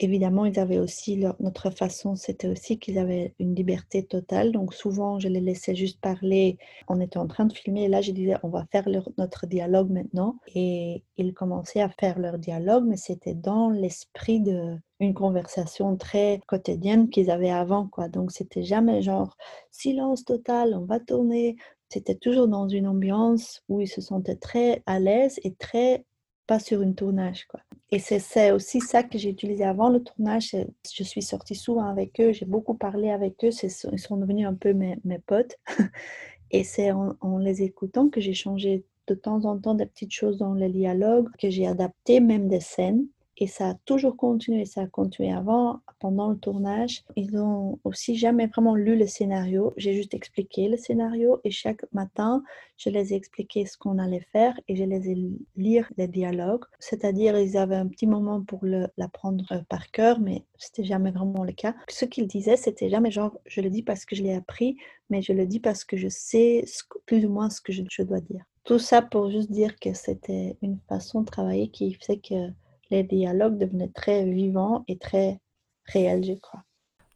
Évidemment, 0.00 0.44
ils 0.46 0.60
avaient 0.60 0.78
aussi 0.78 1.24
notre 1.40 1.70
façon, 1.70 2.14
c'était 2.14 2.46
aussi 2.46 2.78
qu'ils 2.78 3.00
avaient 3.00 3.34
une 3.40 3.56
liberté 3.56 4.04
totale. 4.04 4.52
Donc 4.52 4.72
souvent, 4.72 5.18
je 5.18 5.26
les 5.26 5.40
laissais 5.40 5.74
juste 5.74 6.00
parler. 6.00 6.56
On 6.86 7.00
était 7.00 7.18
en 7.18 7.26
train 7.26 7.46
de 7.46 7.52
filmer 7.52 7.84
et 7.84 7.88
là, 7.88 8.00
je 8.00 8.12
disais, 8.12 8.36
on 8.44 8.48
va 8.48 8.64
faire 8.70 8.88
notre 9.18 9.46
dialogue 9.46 9.90
maintenant. 9.90 10.38
Et 10.54 11.02
ils 11.16 11.34
commençaient 11.34 11.80
à 11.80 11.88
faire 11.88 12.20
leur 12.20 12.38
dialogue, 12.38 12.84
mais 12.86 12.96
c'était 12.96 13.34
dans 13.34 13.70
l'esprit 13.70 14.40
d'une 14.40 15.14
conversation 15.14 15.96
très 15.96 16.40
quotidienne 16.46 17.10
qu'ils 17.10 17.30
avaient 17.32 17.50
avant. 17.50 17.88
Quoi. 17.88 18.08
Donc 18.08 18.30
c'était 18.30 18.62
jamais 18.62 19.02
genre 19.02 19.36
silence 19.72 20.24
total, 20.24 20.74
on 20.74 20.84
va 20.84 21.00
tourner. 21.00 21.56
C'était 21.88 22.14
toujours 22.14 22.46
dans 22.48 22.68
une 22.68 22.86
ambiance 22.86 23.62
où 23.68 23.80
ils 23.80 23.88
se 23.88 24.00
sentaient 24.00 24.36
très 24.36 24.82
à 24.86 25.00
l'aise 25.00 25.40
et 25.42 25.54
très 25.54 26.04
pas 26.48 26.58
sur 26.58 26.82
une 26.82 26.96
tournage. 26.96 27.44
Quoi. 27.46 27.60
Et 27.92 28.00
c'est 28.00 28.50
aussi 28.50 28.80
ça 28.80 29.04
que 29.04 29.18
j'ai 29.18 29.30
utilisé 29.30 29.64
avant 29.64 29.90
le 29.90 30.02
tournage. 30.02 30.56
Je 30.92 31.04
suis 31.04 31.22
sortie 31.22 31.54
souvent 31.54 31.84
avec 31.84 32.18
eux, 32.20 32.32
j'ai 32.32 32.46
beaucoup 32.46 32.74
parlé 32.74 33.10
avec 33.10 33.44
eux, 33.44 33.50
ils 33.62 33.98
sont 33.98 34.16
devenus 34.16 34.46
un 34.46 34.54
peu 34.54 34.72
mes, 34.72 34.96
mes 35.04 35.20
potes. 35.20 35.56
Et 36.50 36.64
c'est 36.64 36.90
en, 36.90 37.14
en, 37.20 37.36
les 37.36 37.62
écoutant 37.62 38.08
que 38.08 38.20
j'ai 38.20 38.32
changé 38.32 38.82
de 39.06 39.14
temps 39.14 39.44
en 39.44 39.58
temps 39.58 39.74
des 39.74 39.86
petites 39.86 40.12
choses 40.12 40.38
dans 40.38 40.54
les 40.54 40.70
dialogues, 40.70 41.28
que 41.38 41.50
j'ai 41.50 41.66
adapté 41.66 42.20
même 42.20 42.48
des 42.48 42.60
scènes. 42.60 43.06
Et 43.40 43.46
ça 43.46 43.70
a 43.70 43.74
toujours 43.84 44.16
continué, 44.16 44.64
ça 44.64 44.82
a 44.82 44.86
continué 44.88 45.30
avant, 45.30 45.80
pendant 46.00 46.28
le 46.28 46.36
tournage. 46.36 47.04
Ils 47.14 47.30
n'ont 47.30 47.78
aussi 47.84 48.16
jamais 48.16 48.48
vraiment 48.48 48.74
lu 48.74 48.96
le 48.96 49.06
scénario. 49.06 49.74
J'ai 49.76 49.94
juste 49.94 50.12
expliqué 50.12 50.68
le 50.68 50.76
scénario 50.76 51.40
et 51.44 51.52
chaque 51.52 51.84
matin, 51.92 52.42
je 52.76 52.90
les 52.90 53.12
ai 53.12 53.16
expliqué 53.16 53.64
ce 53.64 53.78
qu'on 53.78 53.98
allait 53.98 54.26
faire 54.32 54.58
et 54.66 54.74
je 54.74 54.82
les 54.82 55.10
ai 55.10 55.16
lire 55.56 55.88
les 55.96 56.08
dialogues. 56.08 56.64
C'est-à-dire, 56.80 57.38
ils 57.38 57.56
avaient 57.56 57.76
un 57.76 57.86
petit 57.86 58.08
moment 58.08 58.42
pour 58.42 58.64
l'apprendre 58.64 59.64
par 59.68 59.88
cœur, 59.92 60.18
mais 60.18 60.42
c'était 60.58 60.84
jamais 60.84 61.12
vraiment 61.12 61.44
le 61.44 61.52
cas. 61.52 61.76
Ce 61.88 62.06
qu'ils 62.06 62.26
disaient, 62.26 62.56
c'était 62.56 62.90
jamais 62.90 63.12
genre, 63.12 63.38
je 63.46 63.60
le 63.60 63.70
dis 63.70 63.84
parce 63.84 64.04
que 64.04 64.16
je 64.16 64.24
l'ai 64.24 64.34
appris, 64.34 64.76
mais 65.10 65.22
je 65.22 65.32
le 65.32 65.46
dis 65.46 65.60
parce 65.60 65.84
que 65.84 65.96
je 65.96 66.08
sais 66.08 66.64
plus 67.06 67.24
ou 67.24 67.28
moins 67.30 67.50
ce 67.50 67.60
que 67.60 67.72
je, 67.72 67.84
je 67.88 68.02
dois 68.02 68.20
dire. 68.20 68.44
Tout 68.64 68.80
ça 68.80 69.00
pour 69.00 69.30
juste 69.30 69.52
dire 69.52 69.78
que 69.78 69.94
c'était 69.94 70.56
une 70.60 70.80
façon 70.88 71.20
de 71.20 71.26
travailler 71.26 71.68
qui 71.68 71.94
faisait 71.94 72.18
que 72.18 72.52
les 72.90 73.02
dialogues 73.02 73.58
devenaient 73.58 73.92
très 73.94 74.24
vivants 74.24 74.84
et 74.88 74.98
très 74.98 75.40
réels, 75.84 76.24
je 76.24 76.34
crois. 76.34 76.62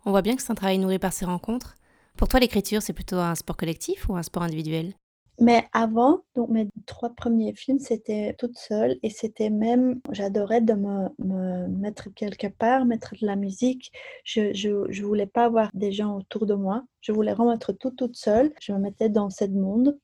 On 0.05 0.11
voit 0.11 0.23
bien 0.23 0.37
que 0.37 0.43
c'est 0.43 0.51
un 0.51 0.57
travail 0.57 0.79
nourri 0.79 0.99
par 0.99 1.13
ces 1.13 1.25
rencontres. 1.25 1.75
Pour 2.17 2.29
toi, 2.29 2.41
l'écriture, 2.41 2.83
c'est 2.83 2.93
plutôt 2.93 3.17
un 3.17 3.35
sport 3.35 3.57
collectif 3.57 4.09
ou 4.09 4.17
un 4.17 4.23
sport 4.23 4.43
individuel? 4.43 4.95
Mais 5.41 5.67
avant, 5.73 6.21
donc 6.37 6.51
mes 6.51 6.69
trois 6.87 7.11
premiers 7.11 7.55
films, 7.55 7.79
c'était 7.79 8.35
toute 8.39 8.57
seule 8.59 8.99
et 9.03 9.11
c'était 9.11 9.51
même, 9.51 10.01
j'adorais 10.11 10.61
de 10.61 10.75
me, 10.75 11.09
me, 11.19 11.69
mettre 11.69 12.11
quelque 12.15 12.49
part, 12.49 12.85
mettre 12.85 13.15
de 13.21 13.27
la 13.27 13.35
musique. 13.35 13.91
Je, 14.25 14.41
ne 14.41 15.03
voulais 15.03 15.27
pas 15.27 15.47
avoir 15.47 15.71
des 15.73 15.91
gens 15.91 16.17
autour 16.17 16.47
de 16.47 16.55
moi. 16.55 16.85
Je 17.01 17.13
voulais 17.13 17.33
vraiment 17.33 17.55
être 17.55 17.73
toute, 17.73 17.97
toute 17.97 18.17
seule. 18.17 18.53
Je 18.61 18.73
me 18.73 18.79
mettais 18.79 19.09
dans 19.09 19.31
ce 19.31 19.47
monde 19.47 19.99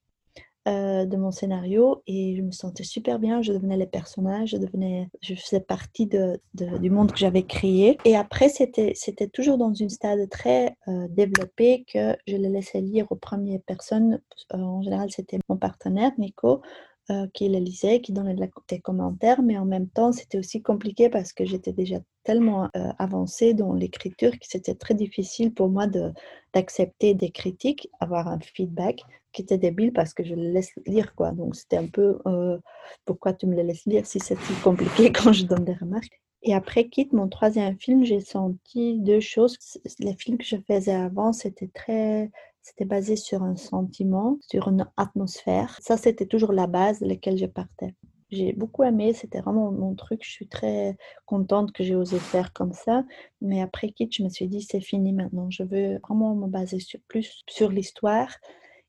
euh, 0.68 1.06
de 1.06 1.16
mon 1.16 1.30
scénario 1.30 2.02
et 2.06 2.36
je 2.36 2.42
me 2.42 2.50
sentais 2.50 2.84
super 2.84 3.18
bien. 3.18 3.40
Je 3.40 3.52
devenais 3.52 3.78
les 3.78 3.86
personnages, 3.86 4.50
je, 4.50 4.58
devenais, 4.58 5.08
je 5.22 5.34
faisais 5.34 5.60
partie 5.60 6.06
de, 6.06 6.38
du 6.54 6.90
monde 6.90 7.10
que 7.10 7.18
j'avais 7.18 7.44
créé. 7.44 7.96
Et 8.04 8.16
après, 8.16 8.50
c'était, 8.50 8.94
toujours 9.32 9.56
dans 9.56 9.72
une 9.72 9.88
stade 9.88 10.28
très 10.28 10.76
euh, 10.88 11.08
développée 11.08 11.84
que 11.90 12.14
je 12.26 12.36
les 12.36 12.50
laissais 12.50 12.80
lire 12.80 13.06
aux 13.10 13.16
premières 13.16 13.62
personnes. 13.62 14.20
Euh, 14.52 14.58
en 14.58 14.82
général, 14.82 15.10
c'était 15.10 15.38
mon 15.48 15.56
partenaire, 15.56 16.12
Nico, 16.18 16.60
qui 17.32 17.48
les 17.48 17.60
lisait, 17.60 18.00
qui 18.00 18.12
donnait 18.12 18.36
des 18.68 18.80
commentaires, 18.80 19.42
mais 19.42 19.56
en 19.56 19.64
même 19.64 19.88
temps, 19.88 20.12
c'était 20.12 20.38
aussi 20.38 20.62
compliqué 20.62 21.08
parce 21.08 21.32
que 21.32 21.44
j'étais 21.44 21.72
déjà 21.72 21.96
tellement 22.22 22.68
avancée 22.98 23.54
dans 23.54 23.72
l'écriture 23.72 24.32
que 24.32 24.46
c'était 24.46 24.74
très 24.74 24.94
difficile 24.94 25.54
pour 25.54 25.68
moi 25.68 25.86
d'accepter 26.54 27.14
des 27.14 27.30
critiques, 27.30 27.88
avoir 28.00 28.28
un 28.28 28.38
feedback 28.40 29.04
qui 29.32 29.42
était 29.42 29.58
débile 29.58 29.92
parce 29.92 30.14
que 30.14 30.24
je 30.24 30.34
le 30.34 30.50
laisse 30.50 30.72
lire, 30.86 31.14
quoi. 31.14 31.32
Donc, 31.32 31.54
c'était 31.54 31.76
un 31.76 31.86
peu 31.86 32.18
euh, 32.26 32.58
pourquoi 33.04 33.32
tu 33.32 33.46
me 33.46 33.56
le 33.56 33.62
laisses 33.62 33.86
lire 33.86 34.06
si 34.06 34.20
c'est 34.20 34.38
si 34.38 34.52
compliqué 34.62 35.12
quand 35.12 35.32
je 35.32 35.44
donne 35.44 35.64
des 35.64 35.74
remarques? 35.74 36.20
Et 36.42 36.54
après 36.54 36.88
Quitte, 36.88 37.12
mon 37.12 37.28
troisième 37.28 37.78
film, 37.78 38.04
j'ai 38.04 38.20
senti 38.20 38.98
deux 39.00 39.20
choses. 39.20 39.58
Les 39.98 40.14
films 40.14 40.38
que 40.38 40.44
je 40.44 40.56
faisais 40.56 40.94
avant, 40.94 41.32
c'était 41.32 41.68
très. 41.68 42.30
C'était 42.62 42.84
basé 42.84 43.16
sur 43.16 43.42
un 43.42 43.56
sentiment, 43.56 44.38
sur 44.50 44.68
une 44.68 44.86
atmosphère. 44.96 45.78
Ça, 45.80 45.96
c'était 45.96 46.26
toujours 46.26 46.52
la 46.52 46.66
base 46.66 47.00
de 47.00 47.06
laquelle 47.06 47.38
je 47.38 47.46
partais. 47.46 47.94
J'ai 48.30 48.52
beaucoup 48.52 48.84
aimé, 48.84 49.14
c'était 49.14 49.40
vraiment 49.40 49.72
mon 49.72 49.94
truc. 49.94 50.20
Je 50.22 50.30
suis 50.30 50.48
très 50.48 50.96
contente 51.24 51.72
que 51.72 51.82
j'ai 51.82 51.94
osé 51.94 52.18
faire 52.18 52.52
comme 52.52 52.74
ça. 52.74 53.04
Mais 53.40 53.62
après 53.62 53.90
Quitte, 53.90 54.14
je 54.14 54.22
me 54.22 54.28
suis 54.28 54.48
dit, 54.48 54.60
c'est 54.60 54.82
fini 54.82 55.12
maintenant. 55.12 55.48
Je 55.50 55.62
veux 55.62 55.98
vraiment 56.06 56.34
me 56.34 56.46
baser 56.46 56.78
plus 57.08 57.42
sur 57.48 57.70
l'histoire 57.70 58.28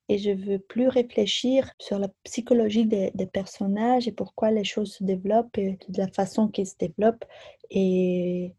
et 0.10 0.18
je 0.18 0.32
veux 0.32 0.60
plus 0.60 0.90
réfléchir 0.90 1.72
sur 1.80 2.00
la 2.00 2.10
psychologie 2.24 2.86
des, 2.86 3.12
personnages 3.32 4.08
et 4.08 4.12
pourquoi 4.12 4.52
les 4.52 4.66
choses 4.66 4.94
se 4.96 5.04
développent 5.04 5.58
et 5.58 5.78
de 5.88 5.98
la 5.98 6.08
façon 6.08 6.50
qu'ils 6.50 6.68
se 6.68 6.76
développent. 6.78 7.26
Et. 7.70 8.54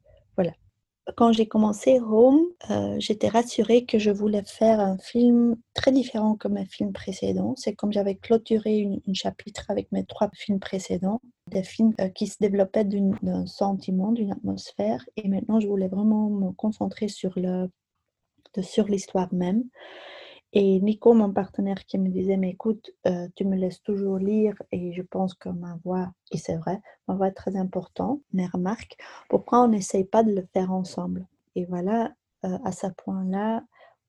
Quand 1.16 1.32
j'ai 1.32 1.46
commencé 1.46 2.00
Home, 2.00 2.40
euh, 2.70 2.96
j'étais 2.98 3.28
rassurée 3.28 3.84
que 3.84 3.98
je 3.98 4.10
voulais 4.10 4.42
faire 4.44 4.80
un 4.80 4.98
film 4.98 5.56
très 5.74 5.92
différent 5.92 6.34
que 6.36 6.48
mes 6.48 6.66
films 6.66 6.92
précédents. 6.92 7.54
C'est 7.56 7.74
comme 7.74 7.92
j'avais 7.92 8.16
clôturé 8.16 8.78
une, 8.78 9.14
chapitre 9.14 9.64
avec 9.68 9.90
mes 9.92 10.04
trois 10.04 10.30
films 10.34 10.60
précédents, 10.60 11.20
des 11.48 11.62
films 11.62 11.94
euh, 12.00 12.08
qui 12.08 12.26
se 12.26 12.36
développaient 12.40 12.84
d'un 12.84 13.46
sentiment, 13.46 14.12
d'une 14.12 14.32
atmosphère. 14.32 15.04
Et 15.16 15.28
maintenant, 15.28 15.60
je 15.60 15.68
voulais 15.68 15.88
vraiment 15.88 16.28
me 16.28 16.52
concentrer 16.52 17.08
sur 17.08 17.34
sur 18.62 18.86
l'histoire 18.86 19.32
même. 19.32 19.64
Et 20.52 20.80
Nico, 20.80 21.14
mon 21.14 21.32
partenaire, 21.32 21.84
qui 21.86 21.96
me 21.98 22.08
disait, 22.08 22.36
mais 22.36 22.50
écoute, 22.50 22.90
euh, 23.06 23.28
tu 23.36 23.44
me 23.44 23.56
laisses 23.56 23.82
toujours 23.82 24.18
lire 24.18 24.54
et 24.72 24.92
je 24.92 25.02
pense 25.02 25.34
que 25.34 25.48
ma 25.48 25.78
voix, 25.84 26.12
et 26.32 26.38
c'est 26.38 26.56
vrai, 26.56 26.80
ma 27.06 27.14
voix 27.14 27.28
est 27.28 27.32
très 27.32 27.56
importante, 27.56 28.20
mes 28.32 28.46
remarques, 28.46 28.96
pourquoi 29.28 29.62
on 29.62 29.68
n'essaye 29.68 30.04
pas 30.04 30.24
de 30.24 30.32
le 30.32 30.44
faire 30.52 30.72
ensemble? 30.72 31.26
Et 31.54 31.66
voilà, 31.66 32.12
euh, 32.44 32.58
à 32.64 32.72
ce 32.72 32.88
point-là, 32.88 33.62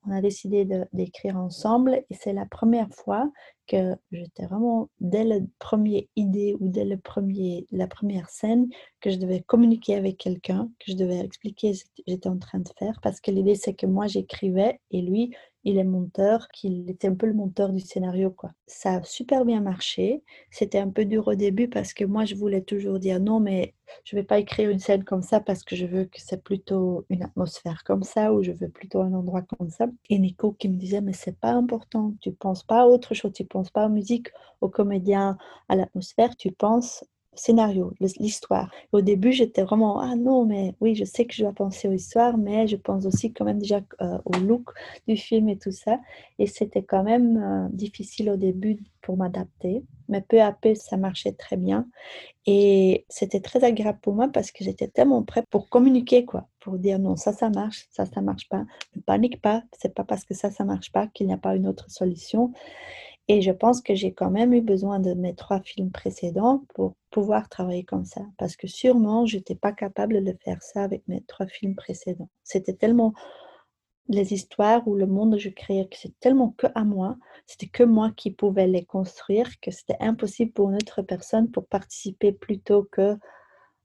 on 0.07 0.11
a 0.11 0.21
décidé 0.21 0.67
d'écrire 0.93 1.37
ensemble 1.37 2.03
et 2.09 2.15
c'est 2.15 2.33
la 2.33 2.45
première 2.45 2.89
fois 2.89 3.31
que 3.67 3.95
j'étais 4.11 4.45
vraiment, 4.47 4.89
dès 4.99 5.23
la 5.23 5.37
première 5.59 6.01
idée 6.15 6.55
ou 6.59 6.69
dès 6.69 6.85
le 6.85 6.97
premier, 6.97 7.67
la 7.71 7.87
première 7.87 8.29
scène, 8.29 8.67
que 8.99 9.11
je 9.11 9.17
devais 9.17 9.41
communiquer 9.41 9.95
avec 9.95 10.17
quelqu'un, 10.17 10.69
que 10.79 10.91
je 10.91 10.97
devais 10.97 11.19
expliquer 11.19 11.75
ce 11.75 11.85
que 11.85 12.01
j'étais 12.07 12.29
en 12.29 12.39
train 12.39 12.59
de 12.59 12.69
faire 12.79 12.99
parce 13.03 13.21
que 13.21 13.29
l'idée 13.29 13.55
c'est 13.55 13.75
que 13.75 13.85
moi 13.85 14.07
j'écrivais 14.07 14.79
et 14.89 15.01
lui 15.01 15.35
il 15.63 15.77
est 15.77 15.83
monteur, 15.83 16.47
qu'il 16.49 16.89
était 16.89 17.07
un 17.07 17.15
peu 17.15 17.27
le 17.27 17.33
monteur 17.33 17.71
du 17.71 17.79
scénario. 17.79 18.31
Quoi. 18.31 18.51
Ça 18.67 18.95
a 18.95 19.03
super 19.03 19.45
bien 19.45 19.61
marché. 19.61 20.23
C'était 20.49 20.79
un 20.79 20.89
peu 20.89 21.05
dur 21.05 21.27
au 21.27 21.35
début 21.35 21.67
parce 21.67 21.93
que 21.93 22.03
moi, 22.05 22.25
je 22.25 22.35
voulais 22.35 22.61
toujours 22.61 22.99
dire 22.99 23.19
non, 23.19 23.39
mais 23.39 23.73
je 24.03 24.15
ne 24.15 24.21
vais 24.21 24.25
pas 24.25 24.39
écrire 24.39 24.69
une 24.69 24.79
scène 24.79 25.03
comme 25.03 25.21
ça 25.21 25.39
parce 25.39 25.63
que 25.63 25.75
je 25.75 25.85
veux 25.85 26.05
que 26.05 26.19
c'est 26.19 26.43
plutôt 26.43 27.05
une 27.09 27.23
atmosphère 27.23 27.83
comme 27.83 28.03
ça 28.03 28.33
ou 28.33 28.43
je 28.43 28.51
veux 28.51 28.69
plutôt 28.69 29.01
un 29.01 29.13
endroit 29.13 29.43
comme 29.43 29.69
ça. 29.69 29.87
Et 30.09 30.19
Nico 30.19 30.53
qui 30.53 30.69
me 30.69 30.75
disait, 30.77 31.01
mais 31.01 31.13
c'est 31.13 31.37
pas 31.39 31.51
important. 31.51 32.13
Tu 32.21 32.31
penses 32.31 32.63
pas 32.63 32.81
à 32.81 32.85
autre 32.85 33.13
chose. 33.13 33.33
Tu 33.33 33.45
penses 33.45 33.69
pas 33.69 33.85
aux 33.85 33.89
musique, 33.89 34.29
aux 34.61 34.69
comédiens, 34.69 35.37
à 35.69 35.75
l'atmosphère. 35.75 36.35
Tu 36.35 36.51
penses 36.51 37.03
scénario, 37.33 37.93
l'histoire. 38.19 38.69
Au 38.91 39.01
début, 39.01 39.31
j'étais 39.31 39.63
vraiment, 39.63 39.99
ah 40.01 40.15
non, 40.15 40.45
mais 40.45 40.75
oui, 40.81 40.95
je 40.95 41.05
sais 41.05 41.25
que 41.25 41.33
je 41.33 41.43
dois 41.43 41.53
penser 41.53 41.87
aux 41.87 41.93
histoires, 41.93 42.37
mais 42.37 42.67
je 42.67 42.75
pense 42.75 43.05
aussi 43.05 43.31
quand 43.31 43.45
même 43.45 43.59
déjà 43.59 43.81
euh, 44.01 44.17
au 44.25 44.33
look 44.37 44.71
du 45.07 45.15
film 45.15 45.47
et 45.49 45.57
tout 45.57 45.71
ça. 45.71 45.99
Et 46.39 46.47
c'était 46.47 46.83
quand 46.83 47.03
même 47.03 47.37
euh, 47.37 47.69
difficile 47.71 48.29
au 48.29 48.35
début 48.35 48.79
pour 49.01 49.17
m'adapter, 49.17 49.83
mais 50.09 50.21
peu 50.21 50.41
à 50.41 50.51
peu, 50.51 50.75
ça 50.75 50.97
marchait 50.97 51.31
très 51.31 51.57
bien. 51.57 51.87
Et 52.45 53.05
c'était 53.09 53.39
très 53.39 53.63
agréable 53.63 53.99
pour 54.01 54.13
moi 54.13 54.27
parce 54.27 54.51
que 54.51 54.63
j'étais 54.63 54.87
tellement 54.87 55.23
prête 55.23 55.45
pour 55.49 55.69
communiquer, 55.69 56.25
quoi, 56.25 56.47
pour 56.59 56.77
dire 56.77 56.99
non, 56.99 57.15
ça, 57.15 57.33
ça 57.33 57.49
marche, 57.49 57.87
ça, 57.91 58.05
ça 58.05 58.21
marche 58.21 58.49
pas. 58.49 58.65
Ne 58.95 59.01
panique 59.01 59.41
pas, 59.41 59.63
c'est 59.79 59.93
pas 59.93 60.03
parce 60.03 60.25
que 60.25 60.33
ça, 60.33 60.51
ça 60.51 60.63
marche 60.65 60.91
pas 60.91 61.07
qu'il 61.07 61.27
n'y 61.27 61.33
a 61.33 61.37
pas 61.37 61.55
une 61.55 61.67
autre 61.67 61.89
solution. 61.89 62.51
Et 63.27 63.41
je 63.41 63.51
pense 63.51 63.81
que 63.81 63.95
j'ai 63.95 64.13
quand 64.13 64.31
même 64.31 64.53
eu 64.53 64.61
besoin 64.61 64.99
de 64.99 65.13
mes 65.13 65.35
trois 65.35 65.61
films 65.61 65.91
précédents 65.91 66.63
pour 66.73 66.95
pouvoir 67.11 67.49
travailler 67.49 67.83
comme 67.83 68.05
ça. 68.05 68.21
Parce 68.37 68.55
que 68.55 68.67
sûrement, 68.67 69.25
je 69.25 69.37
n'étais 69.37 69.55
pas 69.55 69.71
capable 69.71 70.23
de 70.23 70.35
faire 70.43 70.61
ça 70.61 70.83
avec 70.83 71.07
mes 71.07 71.21
trois 71.23 71.47
films 71.47 71.75
précédents. 71.75 72.29
C'était 72.43 72.73
tellement 72.73 73.13
les 74.09 74.33
histoires 74.33 74.87
ou 74.87 74.95
le 74.95 75.05
monde 75.05 75.33
que 75.33 75.39
je 75.39 75.49
créais, 75.49 75.87
que 75.87 75.97
c'est 75.97 76.19
tellement 76.19 76.49
que 76.57 76.67
à 76.75 76.83
moi, 76.83 77.17
c'était 77.45 77.67
que 77.67 77.83
moi 77.83 78.11
qui 78.11 78.31
pouvais 78.31 78.67
les 78.67 78.83
construire, 78.83 79.47
que 79.61 79.71
c'était 79.71 79.97
impossible 79.99 80.51
pour 80.51 80.69
une 80.69 80.75
autre 80.75 81.01
personne 81.01 81.49
pour 81.49 81.65
participer 81.67 82.31
plutôt 82.31 82.83
que 82.91 83.17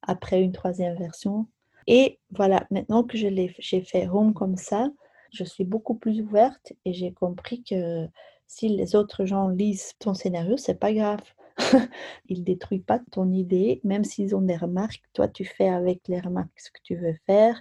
après 0.03 0.43
une 0.43 0.53
troisième 0.53 0.97
version. 0.97 1.47
Et 1.87 2.19
voilà, 2.31 2.67
maintenant 2.71 3.05
que 3.05 3.17
j'ai 3.17 3.83
fait 3.83 4.09
Home 4.09 4.35
comme 4.35 4.57
ça, 4.57 4.91
je 5.33 5.45
suis 5.45 5.65
beaucoup 5.65 5.95
plus 5.95 6.21
ouverte 6.21 6.73
et 6.85 6.93
j'ai 6.93 7.13
compris 7.13 7.63
que 7.63 8.07
si 8.47 8.69
les 8.69 8.95
autres 8.97 9.25
gens 9.25 9.49
lisent 9.49 9.95
ton 9.99 10.15
scénario, 10.15 10.57
c'est 10.57 10.79
pas 10.79 10.93
grave. 10.93 11.23
Ils 12.29 12.45
détruisent 12.45 12.85
pas 12.85 13.01
ton 13.11 13.31
idée, 13.33 13.81
même 13.85 14.05
s'ils 14.05 14.35
ont 14.37 14.43
des 14.43 14.57
remarques. 14.57 15.03
Toi, 15.13 15.29
tu 15.29 15.45
fais 15.45 15.69
avec 15.69 16.07
les 16.09 16.21
remarques 16.21 16.59
ce 16.59 16.71
que 16.71 16.81
tu 16.83 16.97
veux 16.97 17.15
faire. 17.27 17.61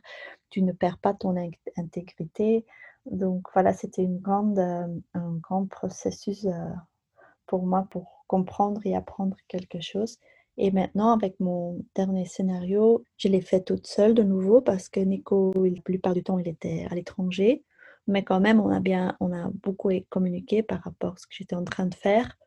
Tu 0.49 0.61
ne 0.61 0.71
perds 0.71 0.97
pas 0.99 1.13
ton 1.13 1.35
intégrité. 1.77 2.65
Donc 3.05 3.47
voilà, 3.53 3.73
c'était 3.73 4.07
euh, 4.07 4.87
un 5.13 5.33
grand 5.41 5.67
processus 5.67 6.45
euh, 6.45 6.69
pour 7.45 7.65
moi 7.65 7.87
pour 7.89 8.23
comprendre 8.27 8.81
et 8.85 8.95
apprendre 8.95 9.37
quelque 9.47 9.81
chose. 9.81 10.17
Et 10.57 10.71
maintenant, 10.71 11.11
avec 11.11 11.39
mon 11.39 11.83
dernier 11.95 12.25
scénario, 12.25 13.03
je 13.17 13.27
l'ai 13.27 13.41
fait 13.41 13.61
toute 13.61 13.87
seule 13.87 14.13
de 14.13 14.23
nouveau 14.23 14.61
parce 14.61 14.89
que 14.89 15.01
Nico, 15.01 15.53
la 15.55 15.81
plupart 15.81 16.13
du 16.13 16.23
temps, 16.23 16.39
il 16.39 16.47
était 16.47 16.87
à 16.89 16.95
l'étranger. 16.95 17.63
Mais 18.07 18.23
quand 18.23 18.39
même, 18.39 18.59
on 18.59 18.69
a 18.69 18.79
bien, 18.79 19.15
on 19.19 19.33
a 19.33 19.49
beaucoup 19.63 19.91
communiqué 20.09 20.63
par 20.63 20.81
rapport 20.81 21.13
à 21.13 21.17
ce 21.17 21.27
que 21.27 21.33
j'étais 21.33 21.55
en 21.55 21.63
train 21.63 21.85
de 21.85 21.95
faire. 21.95 22.37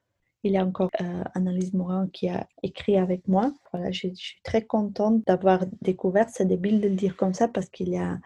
Il 0.44 0.52
y 0.52 0.56
a 0.56 0.64
encore 0.64 0.90
euh, 1.00 1.24
Annalise 1.34 1.74
Morin 1.74 2.08
qui 2.12 2.28
a 2.28 2.46
écrit 2.62 2.96
avec 2.96 3.26
moi. 3.26 3.52
Voilà, 3.72 3.90
je, 3.90 4.08
suis 4.14 4.40
très 4.44 4.64
contente 4.64 5.26
d'avoir 5.26 5.64
découvert. 5.82 6.28
C'est 6.28 6.46
débile 6.46 6.80
de 6.80 6.88
le 6.88 6.94
dire 6.94 7.16
comme 7.16 7.34
ça 7.34 7.48
parce 7.48 7.68
qu'il 7.68 7.88
y 7.88 7.98
a 7.98 8.18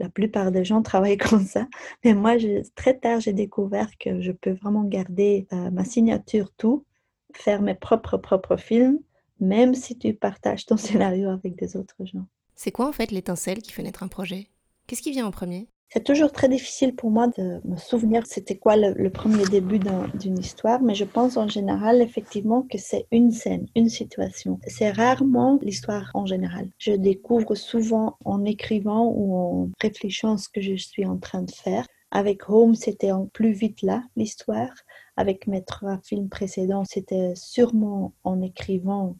la 0.00 0.08
plupart 0.08 0.50
des 0.50 0.64
gens 0.64 0.82
travaillent 0.82 1.16
comme 1.16 1.44
ça. 1.44 1.68
Mais 2.04 2.14
moi, 2.14 2.34
très 2.74 2.98
tard, 2.98 3.20
j'ai 3.20 3.32
découvert 3.32 3.88
que 3.98 4.20
je 4.20 4.32
peux 4.32 4.52
vraiment 4.52 4.84
garder 4.84 5.46
euh, 5.52 5.70
ma 5.70 5.84
signature, 5.84 6.50
tout, 6.56 6.84
faire 7.32 7.62
mes 7.62 7.74
propres, 7.74 8.16
propres 8.16 8.56
films, 8.56 8.98
même 9.38 9.74
si 9.74 9.96
tu 9.96 10.14
partages 10.14 10.66
ton 10.66 10.76
scénario 10.76 11.30
avec 11.30 11.56
des 11.56 11.76
autres 11.76 12.04
gens. 12.04 12.26
C'est 12.56 12.72
quoi 12.72 12.88
en 12.88 12.92
fait 12.92 13.12
l'étincelle 13.12 13.62
qui 13.62 13.70
fait 13.70 13.82
naître 13.82 14.02
un 14.02 14.08
projet? 14.08 14.48
Qu'est-ce 14.86 15.02
qui 15.02 15.10
vient 15.12 15.26
en 15.26 15.30
premier? 15.30 15.68
C'est 15.88 16.04
toujours 16.04 16.32
très 16.32 16.48
difficile 16.48 16.94
pour 16.94 17.10
moi 17.10 17.28
de 17.28 17.60
me 17.64 17.76
souvenir 17.76 18.26
c'était 18.26 18.56
quoi 18.56 18.76
le, 18.76 19.08
premier 19.10 19.44
début 19.44 19.78
d'une 20.14 20.38
histoire, 20.38 20.82
mais 20.82 20.94
je 20.94 21.04
pense 21.04 21.36
en 21.36 21.48
général 21.48 22.02
effectivement 22.02 22.62
que 22.62 22.76
c'est 22.76 23.06
une 23.12 23.30
scène, 23.30 23.66
une 23.76 23.88
situation. 23.88 24.58
C'est 24.66 24.90
rarement 24.90 25.58
l'histoire 25.62 26.10
en 26.14 26.26
général. 26.26 26.68
Je 26.78 26.92
découvre 26.92 27.54
souvent 27.54 28.18
en 28.24 28.44
écrivant 28.44 29.12
ou 29.14 29.36
en 29.36 29.70
réfléchissant 29.80 30.36
ce 30.36 30.48
que 30.48 30.60
je 30.60 30.74
suis 30.76 31.06
en 31.06 31.18
train 31.18 31.42
de 31.42 31.50
faire. 31.52 31.86
Avec 32.10 32.48
Home, 32.48 32.74
c'était 32.74 33.10
plus 33.32 33.52
vite 33.52 33.82
là, 33.82 34.02
l'histoire. 34.16 34.72
Avec 35.16 35.46
mes 35.46 35.64
trois 35.64 35.98
films 36.04 36.28
précédents, 36.28 36.84
c'était 36.84 37.32
sûrement 37.34 38.12
en 38.24 38.42
écrivant 38.42 39.16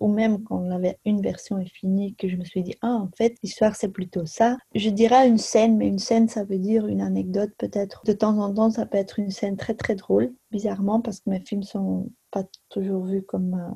ou 0.00 0.08
même 0.08 0.42
quand 0.42 0.56
on 0.58 0.70
avait 0.70 0.98
une 1.04 1.20
version 1.20 1.62
finie, 1.66 2.14
que 2.16 2.28
je 2.28 2.36
me 2.36 2.44
suis 2.44 2.62
dit, 2.62 2.74
ah, 2.80 2.94
en 2.94 3.10
fait, 3.16 3.36
l'histoire, 3.42 3.76
c'est 3.76 3.90
plutôt 3.90 4.24
ça. 4.26 4.56
Je 4.74 4.88
dirais 4.88 5.28
une 5.28 5.38
scène, 5.38 5.76
mais 5.76 5.86
une 5.86 5.98
scène, 5.98 6.28
ça 6.28 6.42
veut 6.42 6.58
dire 6.58 6.86
une 6.86 7.02
anecdote 7.02 7.52
peut-être. 7.58 8.02
De 8.04 8.12
temps 8.12 8.38
en 8.38 8.52
temps, 8.52 8.70
ça 8.70 8.86
peut 8.86 8.98
être 8.98 9.18
une 9.18 9.30
scène 9.30 9.56
très, 9.56 9.74
très 9.74 9.94
drôle, 9.94 10.32
bizarrement, 10.50 11.00
parce 11.00 11.20
que 11.20 11.30
mes 11.30 11.40
films 11.40 11.62
sont 11.62 12.10
pas 12.30 12.44
toujours 12.70 13.04
vus 13.04 13.22
comme 13.22 13.54
euh, 13.54 13.74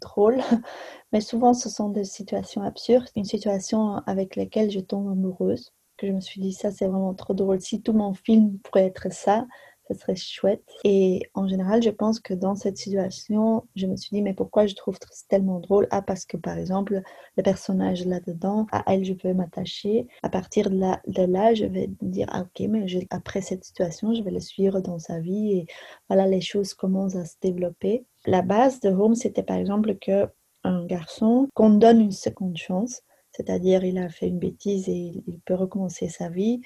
drôles, 0.00 0.40
mais 1.12 1.20
souvent, 1.20 1.54
ce 1.54 1.70
sont 1.70 1.88
des 1.90 2.04
situations 2.04 2.62
absurdes, 2.62 3.06
une 3.14 3.24
situation 3.24 3.96
avec 4.06 4.34
laquelle 4.36 4.70
je 4.70 4.80
tombe 4.80 5.08
amoureuse, 5.08 5.72
que 5.96 6.08
je 6.08 6.12
me 6.12 6.20
suis 6.20 6.40
dit, 6.40 6.52
ça, 6.52 6.72
c'est 6.72 6.88
vraiment 6.88 7.14
trop 7.14 7.34
drôle. 7.34 7.60
Si 7.60 7.82
tout 7.82 7.92
mon 7.92 8.14
film 8.14 8.58
pourrait 8.58 8.86
être 8.86 9.12
ça, 9.12 9.46
ce 9.92 10.00
serait 10.00 10.16
chouette. 10.16 10.64
Et 10.84 11.22
en 11.34 11.48
général, 11.48 11.82
je 11.82 11.90
pense 11.90 12.20
que 12.20 12.34
dans 12.34 12.54
cette 12.54 12.76
situation, 12.76 13.64
je 13.76 13.86
me 13.86 13.96
suis 13.96 14.10
dit, 14.12 14.22
mais 14.22 14.34
pourquoi 14.34 14.66
je 14.66 14.74
trouve 14.74 14.98
tellement 15.28 15.60
drôle? 15.60 15.86
Ah, 15.90 16.02
parce 16.02 16.24
que 16.24 16.36
par 16.36 16.58
exemple, 16.58 17.02
le 17.36 17.42
personnage 17.42 18.06
là-dedans, 18.06 18.66
à 18.72 18.84
elle, 18.92 19.04
je 19.04 19.12
peux 19.12 19.32
m'attacher. 19.32 20.06
À 20.22 20.28
partir 20.28 20.70
de 20.70 20.78
là, 20.78 21.00
de 21.06 21.22
là, 21.22 21.54
je 21.54 21.64
vais 21.64 21.90
dire, 22.00 22.26
ah, 22.30 22.42
ok, 22.42 22.68
mais 22.68 22.86
après 23.10 23.40
cette 23.40 23.64
situation, 23.64 24.14
je 24.14 24.22
vais 24.22 24.30
le 24.30 24.40
suivre 24.40 24.80
dans 24.80 24.98
sa 24.98 25.20
vie 25.20 25.52
et 25.52 25.66
voilà, 26.08 26.26
les 26.26 26.40
choses 26.40 26.74
commencent 26.74 27.16
à 27.16 27.24
se 27.24 27.36
développer. 27.40 28.06
La 28.26 28.42
base 28.42 28.80
de 28.80 28.90
Home, 28.90 29.14
c'était 29.14 29.42
par 29.42 29.56
exemple 29.56 29.96
que 29.96 30.28
un 30.64 30.84
garçon 30.86 31.48
qu'on 31.54 31.70
donne 31.70 32.00
une 32.00 32.12
seconde 32.12 32.56
chance 32.56 33.02
c'est-à-dire 33.32 33.84
il 33.84 33.98
a 33.98 34.08
fait 34.08 34.28
une 34.28 34.38
bêtise 34.38 34.88
et 34.88 35.22
il 35.26 35.40
peut 35.44 35.54
recommencer 35.54 36.08
sa 36.08 36.28
vie, 36.28 36.60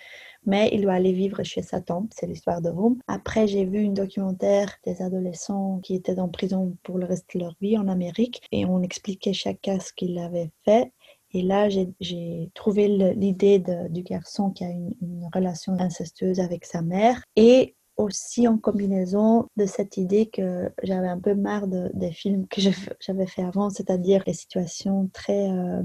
mais 0.44 0.70
il 0.72 0.83
doit 0.83 0.94
aller 0.94 1.12
vivre 1.12 1.42
chez 1.42 1.62
sa 1.62 1.81
tante, 1.81 2.12
c'est 2.14 2.26
l'histoire 2.26 2.61
de 2.61 2.68
Rome. 2.68 2.98
Après, 3.09 3.46
j'ai 3.46 3.64
vu 3.64 3.87
un 3.87 3.92
documentaire 3.92 4.76
des 4.85 5.02
adolescents 5.02 5.81
qui 5.83 5.94
étaient 5.94 6.18
en 6.18 6.29
prison 6.29 6.76
pour 6.83 6.98
le 6.98 7.07
reste 7.07 7.26
de 7.35 7.40
leur 7.40 7.55
vie 7.61 7.79
en 7.79 7.88
Amérique 7.88 8.42
et 8.52 8.64
on 8.64 8.83
expliquait 8.83 9.33
chacun 9.33 9.81
ce 9.81 9.92
qu'il 9.92 10.18
avait 10.18 10.50
fait. 10.64 10.92
Et 11.33 11.42
là, 11.42 11.68
j'ai 11.68 12.50
trouvé 12.55 12.88
l'idée 13.14 13.62
du 13.90 14.02
garçon 14.02 14.50
qui 14.50 14.64
a 14.64 14.70
une, 14.70 14.94
relation 15.35 15.72
incestueuse 15.79 16.40
avec 16.40 16.64
sa 16.64 16.83
mère 16.83 17.20
et 17.35 17.74
aussi 17.96 18.46
en 18.46 18.59
combinaison 18.59 19.46
de 19.57 19.66
cette 19.66 19.96
idée 19.96 20.26
que 20.26 20.70
j'avais 20.83 21.09
un 21.09 21.18
peu 21.18 21.35
marre 21.35 21.66
des 21.66 22.12
films 22.12 22.46
que 22.46 22.61
j'avais 23.00 23.26
fait 23.26 23.42
avant, 23.42 23.70
c'est-à-dire 23.70 24.22
les 24.26 24.35
situations 24.35 25.11
très 25.12 25.50
euh, 25.50 25.83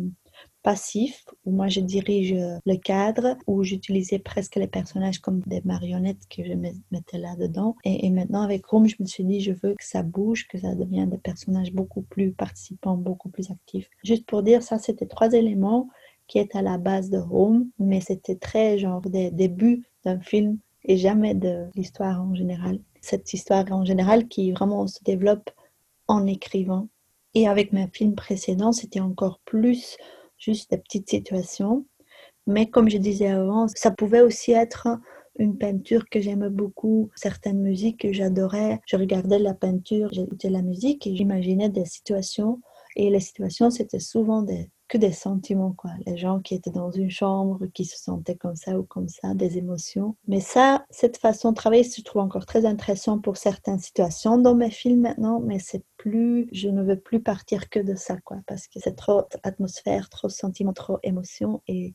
passif, 0.64 1.26
où 1.46 1.52
moi 1.52 1.68
je 1.68 1.80
dirige 1.80 2.34
euh, 2.34 2.58
le 2.66 2.76
cadre, 2.78 3.38
où 3.48 3.64
j'utilisais 3.64 4.20
presque 4.20 4.56
les 4.56 4.68
personnages 4.68 5.20
comme 5.20 5.42
des 5.42 5.62
marionnettes 5.66 6.28
que 6.30 6.44
je 6.44 6.54
mettais 6.54 7.18
là-dedans. 7.18 7.76
Et, 7.84 8.10
maintenant 8.10 8.42
avec 8.42 8.66
Rome, 8.66 8.88
je 8.88 8.96
me 9.00 9.06
suis 9.06 9.24
dit, 9.24 9.42
je 9.42 9.52
veux 9.52 9.76
que 9.76 9.84
ça 9.84 10.04
bouge, 10.04 10.48
que 10.48 10.58
ça 10.60 10.76
devienne 10.76 11.10
des 11.10 11.18
personnages 11.18 11.74
beaucoup 11.74 12.02
plus 12.02 12.32
participants, 12.32 12.98
beaucoup 12.98 13.30
plus 13.30 13.52
actifs. 13.52 13.90
Juste 14.04 14.26
pour 14.26 14.44
dire, 14.44 14.64
ça, 14.64 14.78
c'était 14.78 15.06
trois 15.06 15.32
éléments 15.34 15.90
qui 16.28 16.40
étaient 16.40 16.60
à 16.60 16.62
la 16.62 16.78
base 16.78 17.10
de 17.10 17.18
Rome, 17.18 17.70
mais 17.80 18.02
c'était 18.02 18.36
très 18.36 18.78
genre 18.78 19.02
des 19.02 19.32
débuts 19.32 19.84
d'un 20.06 20.20
film 20.20 20.58
et 20.84 20.98
jamais 20.98 21.36
de 21.36 21.68
l'histoire 21.76 22.22
en 22.22 22.34
général. 22.34 22.80
Cette 23.02 23.34
histoire 23.34 23.66
en 23.72 23.86
général 23.86 24.28
qui 24.28 24.52
vraiment 24.52 24.88
se 24.88 25.04
développe 25.04 25.50
en 26.08 26.26
écrivant. 26.28 26.88
Et 27.34 27.48
avec 27.48 27.72
mes 27.72 27.88
films 27.88 28.16
précédents, 28.16 28.74
c'était 28.74 29.00
encore 29.00 29.40
plus 29.46 29.98
juste 30.42 30.72
des 30.72 30.78
petites 30.78 31.10
situations. 31.10 31.86
Mais 32.48 32.70
comme 32.70 32.90
je 32.90 32.98
disais 32.98 33.28
avant, 33.28 33.68
ça 33.70 33.92
pouvait 33.92 34.22
aussi 34.22 34.52
être 34.52 34.88
une 35.40 35.58
peinture 35.58 36.10
que 36.10 36.20
j'aimais 36.20 36.50
beaucoup, 36.50 37.10
certaines 37.16 37.62
musiques 37.62 38.02
que 38.02 38.12
j'adorais. 38.12 38.82
Je 38.88 38.98
regardais 38.98 39.40
la 39.40 39.54
peinture, 39.54 40.10
j'écoutais 40.12 40.50
la 40.50 40.62
musique 40.62 41.08
et 41.08 41.16
j'imaginais 41.16 41.70
des 41.70 41.86
situations. 41.86 42.60
Et 42.98 43.10
les 43.10 43.22
situations, 43.22 43.70
c'était 43.70 44.00
souvent 44.00 44.42
des, 44.42 44.70
que 44.92 44.98
des 44.98 45.14
sentiments, 45.14 45.72
quoi. 45.72 45.92
Les 46.06 46.18
gens 46.18 46.42
qui 46.42 46.54
étaient 46.54 46.70
dans 46.70 46.92
une 46.92 47.10
chambre, 47.10 47.66
qui 47.74 47.86
se 47.86 47.98
sentaient 47.98 48.36
comme 48.36 48.58
ça 48.58 48.78
ou 48.78 48.84
comme 48.84 49.08
ça, 49.08 49.34
des 49.34 49.58
émotions. 49.58 50.18
Mais 50.28 50.42
ça, 50.42 50.86
cette 50.90 51.16
façon 51.16 51.52
de 51.52 51.56
travailler, 51.56 51.84
je 51.84 52.04
trouve 52.04 52.22
encore 52.22 52.46
très 52.46 52.66
intéressant 52.66 53.18
pour 53.18 53.38
certaines 53.38 53.80
situations 53.80 54.38
dans 54.38 54.54
mes 54.54 54.70
films 54.70 55.00
maintenant, 55.00 55.40
mais 55.40 55.60
c'est 55.60 55.86
plus, 55.96 56.50
je 56.52 56.68
ne 56.68 56.84
veux 56.84 57.00
plus 57.00 57.22
partir 57.22 57.70
que 57.70 57.80
de 57.80 57.96
ça, 57.96 58.18
quoi, 58.26 58.40
parce 58.48 58.68
que 58.68 58.82
c'est 58.82 58.98
trop 58.98 59.24
atmosphère, 59.44 60.10
trop 60.10 60.28
sentiment, 60.28 60.74
trop 60.74 61.00
émotion, 61.04 61.62
et 61.70 61.94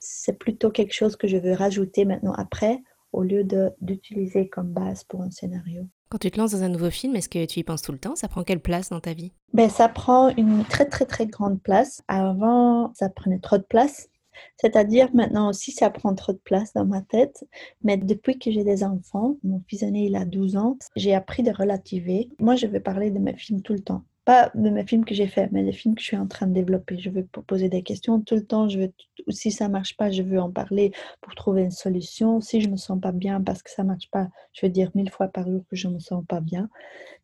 c'est 0.00 0.36
plutôt 0.36 0.70
quelque 0.70 0.94
chose 0.94 1.14
que 1.14 1.28
je 1.28 1.36
veux 1.36 1.52
rajouter 1.52 2.04
maintenant 2.04 2.32
après, 2.32 2.82
au 3.12 3.22
lieu 3.22 3.46
d'utiliser 3.80 4.48
comme 4.48 4.72
base 4.72 5.04
pour 5.04 5.22
un 5.22 5.30
scénario. 5.30 5.86
Quand 6.12 6.18
tu 6.18 6.30
te 6.30 6.38
lances 6.38 6.52
dans 6.52 6.62
un 6.62 6.68
nouveau 6.68 6.90
film, 6.90 7.16
est-ce 7.16 7.30
que 7.30 7.42
tu 7.46 7.60
y 7.60 7.64
penses 7.64 7.80
tout 7.80 7.90
le 7.90 7.96
temps? 7.96 8.16
Ça 8.16 8.28
prend 8.28 8.42
quelle 8.42 8.60
place 8.60 8.90
dans 8.90 9.00
ta 9.00 9.14
vie? 9.14 9.32
Ben, 9.54 9.70
Ça 9.70 9.88
prend 9.88 10.28
une 10.36 10.62
très 10.66 10.84
très 10.84 11.06
très 11.06 11.26
grande 11.26 11.58
place. 11.62 12.02
Avant, 12.06 12.92
ça 12.92 13.08
prenait 13.08 13.38
trop 13.38 13.56
de 13.56 13.62
place. 13.62 14.10
C'est-à-dire 14.58 15.08
maintenant 15.14 15.48
aussi, 15.48 15.72
ça 15.72 15.88
prend 15.88 16.14
trop 16.14 16.34
de 16.34 16.40
place 16.44 16.74
dans 16.74 16.84
ma 16.84 17.00
tête. 17.00 17.42
Mais 17.82 17.96
depuis 17.96 18.38
que 18.38 18.50
j'ai 18.50 18.62
des 18.62 18.84
enfants, 18.84 19.36
mon 19.42 19.62
fils 19.66 19.84
aîné, 19.84 20.04
il 20.04 20.14
a 20.14 20.26
12 20.26 20.56
ans, 20.56 20.76
j'ai 20.96 21.14
appris 21.14 21.42
de 21.44 21.50
relativer. 21.50 22.28
Moi, 22.38 22.56
je 22.56 22.66
vais 22.66 22.80
parler 22.80 23.10
de 23.10 23.18
mes 23.18 23.34
films 23.34 23.62
tout 23.62 23.72
le 23.72 23.80
temps 23.80 24.04
pas 24.24 24.50
de 24.54 24.70
mes 24.70 24.86
films 24.86 25.04
que 25.04 25.14
j'ai 25.14 25.26
faits, 25.26 25.50
mais 25.52 25.64
des 25.64 25.72
films 25.72 25.94
que 25.94 26.00
je 26.00 26.06
suis 26.06 26.16
en 26.16 26.28
train 26.28 26.46
de 26.46 26.54
développer. 26.54 26.98
Je 26.98 27.10
veux 27.10 27.24
poser 27.24 27.68
des 27.68 27.82
questions 27.82 28.20
tout 28.20 28.36
le 28.36 28.44
temps. 28.44 28.68
Je 28.68 28.78
veux, 28.78 28.92
si 29.30 29.50
ça 29.50 29.68
marche 29.68 29.96
pas, 29.96 30.10
je 30.10 30.22
veux 30.22 30.40
en 30.40 30.50
parler 30.50 30.92
pour 31.20 31.34
trouver 31.34 31.62
une 31.62 31.72
solution. 31.72 32.40
Si 32.40 32.60
je 32.60 32.68
me 32.68 32.76
sens 32.76 33.00
pas 33.00 33.12
bien 33.12 33.40
parce 33.40 33.62
que 33.62 33.70
ça 33.70 33.82
marche 33.82 34.08
pas, 34.10 34.28
je 34.52 34.64
veux 34.64 34.70
dire 34.70 34.90
mille 34.94 35.10
fois 35.10 35.28
par 35.28 35.48
jour 35.48 35.64
que 35.68 35.76
je 35.76 35.88
me 35.88 35.98
sens 35.98 36.24
pas 36.26 36.40
bien. 36.40 36.68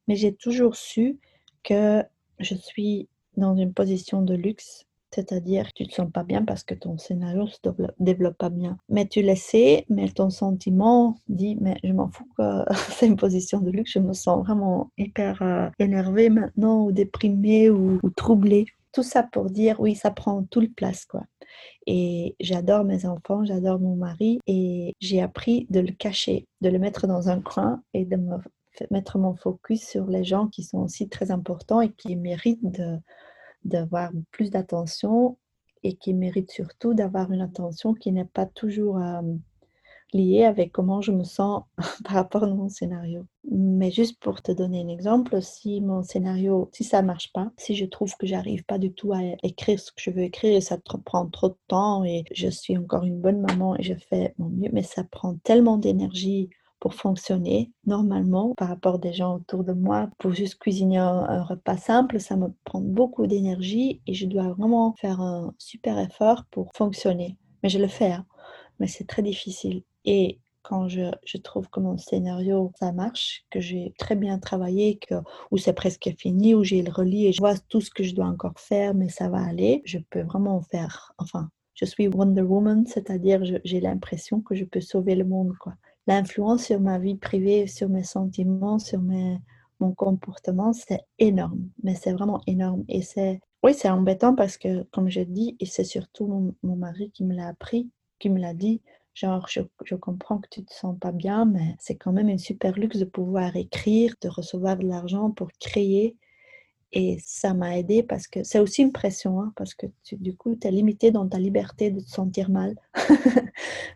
Mais 0.09 0.17
j'ai 0.17 0.35
toujours 0.35 0.75
su 0.77 1.19
que 1.63 2.03
je 2.41 2.55
suis 2.55 3.09
dans 3.37 3.55
une 3.57 3.73
position 3.73 4.23
de 4.23 4.35
luxe 4.35 4.88
c'est-à-dire, 5.15 5.73
tu 5.73 5.87
te 5.87 5.95
sens 5.95 6.11
pas 6.11 6.23
bien 6.23 6.45
parce 6.45 6.65
que 6.65 6.75
ton 6.75 6.99
scénario 6.99 7.47
se 7.47 7.59
développe 7.99 8.37
pas 8.37 8.51
bien. 8.51 8.79
Mais 8.89 9.07
tu 9.07 9.23
le 9.23 9.35
sais, 9.35 9.85
mais 9.89 10.09
ton 10.09 10.31
sentiment 10.31 11.17
dit, 11.29 11.57
mais 11.61 11.77
je 11.83 11.93
m'en 11.93 12.09
fous 12.09 12.29
que 12.37 12.65
c'est 12.93 13.07
une 13.07 13.17
position 13.17 13.61
de 13.61 13.71
luxe, 13.71 13.93
je 13.93 13.99
me 14.01 14.13
sens 14.13 14.45
vraiment 14.45 14.91
hyper 14.99 15.41
euh, 15.43 15.69
énervée 15.79 16.29
maintenant, 16.31 16.85
ou 16.85 16.93
déprimée, 16.93 17.71
ou, 17.71 17.99
ou 18.03 18.11
troublée. 18.11 18.67
Tout 18.93 19.03
ça 19.03 19.23
pour 19.23 19.51
dire, 19.51 19.81
oui, 19.81 19.95
ça 19.95 20.11
prend 20.11 20.43
tout 20.45 20.61
le 20.61 20.69
place, 20.69 21.05
quoi. 21.05 21.23
Et 21.87 22.37
j'adore 22.41 22.85
mes 22.85 23.07
enfants, 23.07 23.45
j'adore 23.45 23.81
mon 23.81 23.97
mari 23.97 24.39
et 24.47 24.95
j'ai 25.01 25.23
appris 25.23 25.67
de 25.71 25.81
le 25.81 25.93
cacher, 25.93 26.47
de 26.61 26.69
le 26.69 26.79
mettre 26.79 27.07
dans 27.07 27.31
un 27.31 27.41
coin 27.41 27.83
et 27.95 28.05
de 28.05 28.17
me 28.17 28.37
mettre 28.91 29.19
mon 29.19 29.35
focus 29.35 29.87
sur 29.87 30.07
les 30.07 30.25
gens 30.25 30.49
qui 30.49 30.63
sont 30.63 30.79
aussi 30.79 31.09
très 31.09 31.31
importants 31.31 31.81
et 31.81 31.91
qui 31.91 32.15
méritent 32.17 32.63
d'avoir 33.69 34.11
plus 34.31 34.51
d'attention 34.51 35.39
et 35.83 35.95
qui 35.95 36.15
méritent 36.15 36.51
surtout 36.51 36.95
d'avoir 36.95 37.31
une 37.33 37.41
attention 37.41 37.95
qui 37.95 38.13
n'est 38.13 38.25
pas 38.25 38.47
toujours 38.47 38.99
euh, 38.99 39.23
lié 40.13 40.45
avec 40.45 40.73
comment 40.73 41.01
je 41.01 41.13
me 41.13 41.25
sens 41.25 41.65
par 42.05 42.15
rapport 42.15 42.45
à 42.45 42.49
mon 42.49 42.69
scénario. 42.69 43.27
Mais 43.51 43.91
juste 43.91 44.21
pour 44.21 44.43
te 44.43 44.53
donner 44.53 44.83
un 44.83 44.89
exemple, 44.89 45.41
si 45.43 45.81
mon 45.81 46.03
scénario, 46.03 46.69
si 46.73 46.85
ça 46.85 47.03
marche 47.03 47.33
pas, 47.33 47.51
si 47.57 47.75
je 47.75 47.85
trouve 47.85 48.15
que 48.17 48.27
j'arrive 48.27 48.65
pas 48.65 48.79
du 48.79 48.93
tout 48.93 49.13
à 49.13 49.21
écrire 49.43 49.79
ce 49.79 49.93
que 49.93 50.01
je 50.01 50.11
veux 50.11 50.23
écrire 50.23 50.57
et 50.57 50.61
ça 50.61 50.79
prend 51.05 51.27
trop 51.27 51.51
de 51.51 51.59
temps 51.69 52.05
et 52.05 52.25
je 52.33 52.49
suis 52.49 52.77
encore 52.77 53.05
une 53.05 53.21
bonne 53.21 53.41
maman 53.41 53.77
et 53.77 53.83
je 53.83 53.95
fais 53.95 54.35
mon 54.39 54.49
mieux, 54.49 54.71
mais 54.73 54.83
ça 54.83 55.05
prend 55.05 55.37
tellement 55.45 55.79
d'énergie 55.79 56.51
pour 56.81 56.95
fonctionner 56.95 57.73
normalement 57.87 58.55
par 58.57 58.69
rapport 58.69 58.99
des 58.99 59.13
gens 59.13 59.37
autour 59.37 59.65
de 59.65 59.73
moi. 59.73 60.11
Pour 60.19 60.33
juste 60.33 60.57
cuisiner 60.57 60.99
un, 60.99 61.43
repas 61.43 61.77
simple, 61.77 62.21
ça 62.21 62.37
me 62.37 62.49
prend 62.65 62.81
beaucoup 62.81 63.27
d'énergie 63.27 64.01
et 64.07 64.15
je 64.15 64.27
dois 64.27 64.53
vraiment 64.53 64.95
faire 64.99 65.21
un 65.21 65.55
super 65.59 65.99
effort 65.99 66.45
pour 66.51 66.73
fonctionner. 66.75 67.37
Mais 67.63 67.69
je 67.69 67.79
le 67.79 67.89
fais, 67.89 68.13
hein. 68.13 68.27
mais 68.79 68.87
c'est 68.87 69.07
très 69.07 69.23
difficile. 69.23 69.83
Et 70.05 70.41
quand 70.63 70.89
je, 70.89 71.39
trouve 71.39 71.69
que 71.71 71.81
mon 71.81 71.97
scénario, 71.97 72.73
ça 72.79 72.93
marche, 72.93 73.45
que 73.51 73.59
j'ai 73.59 73.95
très 73.99 74.17
bien 74.17 74.39
travaillé, 74.39 74.99
que, 74.99 75.15
où 75.51 75.57
c'est 75.57 75.73
presque 75.73 76.13
fini, 76.19 76.55
où 76.55 76.63
j'ai 76.63 76.83
le 76.83 76.93
relis 76.93 77.27
et 77.27 77.33
je 77.33 77.41
vois 77.41 77.57
tout 77.69 77.81
ce 77.81 77.91
que 77.91 78.03
je 78.03 78.15
dois 78.15 78.27
encore 78.27 78.59
faire, 78.59 78.95
mais 78.95 79.09
ça 79.09 79.31
va 79.31 79.43
aller, 79.43 79.83
je 79.87 79.99
peux 80.11 80.21
vraiment 80.21 80.61
faire, 80.61 81.13
enfin, 81.17 81.49
je 81.75 81.85
suis 81.87 82.09
Wonder 82.09 82.43
Woman, 82.43 82.87
c'est-à-dire 82.87 83.41
j'ai 83.65 83.81
l'impression 83.81 84.41
que 84.41 84.55
je 84.55 84.65
peux 84.65 84.81
sauver 84.81 85.15
le 85.15 85.25
monde. 85.25 85.55
quoi. 85.59 85.75
L'influence 86.09 86.65
sur 86.65 86.81
ma 86.81 86.99
vie 86.99 87.15
privée, 87.15 87.69
sur 87.69 87.89
mes 87.89 88.03
sentiments, 88.03 88.81
sur 88.81 89.01
mes, 89.01 89.39
mon 89.79 89.93
comportement, 89.95 90.73
c'est 90.73 91.03
énorme, 91.21 91.69
mais 91.85 91.95
c'est 91.95 92.13
vraiment 92.13 92.41
énorme. 92.49 92.85
Et 92.89 93.03
c'est, 93.03 93.41
oui, 93.63 93.75
c'est 93.75 93.89
embêtant 93.91 94.35
parce 94.35 94.57
que, 94.57 94.83
comme 94.91 95.09
je 95.09 95.21
dis, 95.21 95.57
et 95.61 95.67
c'est 95.67 95.85
surtout 95.85 96.27
mon, 96.27 96.55
mon 96.65 96.75
mari 96.75 97.13
qui 97.13 97.25
me 97.25 97.37
l'a 97.37 97.47
appris, 97.47 97.89
qui 98.19 98.31
me 98.31 98.41
l'a 98.41 98.55
dit, 98.55 98.83
Genre, 99.21 99.49
je, 99.49 99.95
comprends 99.97 100.39
que 100.39 100.47
tu 100.49 100.65
te 100.65 100.73
sens 100.73 100.97
pas 100.97 101.11
bien, 101.11 101.45
mais 101.45 101.75
c'est 101.81 101.97
quand 101.97 102.13
même 102.13 102.29
un 102.29 102.39
super 102.39 102.79
luxe 102.79 102.99
de 102.99 103.05
pouvoir 103.05 103.57
écrire, 103.57 104.15
de 104.23 104.29
recevoir 104.29 104.77
de 104.77 104.87
l'argent 104.87 105.33
pour 105.33 105.49
créer. 105.59 106.17
Et 106.93 107.19
ça 107.23 107.53
m'a 107.53 107.79
aidé 107.79 108.03
parce 108.03 108.27
que 108.27 108.43
c'est 108.45 108.59
aussi 108.61 108.83
une 108.83 108.93
pression, 108.93 109.43
hein, 109.43 109.53
parce 109.57 109.75
que 109.75 109.87
du 110.13 110.35
coup, 110.35 110.57
tu 110.57 110.67
es 110.67 110.71
limité 110.71 111.11
dans 111.11 111.29
ta 111.29 111.39
liberté 111.39 111.91
de 111.91 112.01
te 112.01 112.09
sentir 112.09 112.49
mal. 112.49 112.77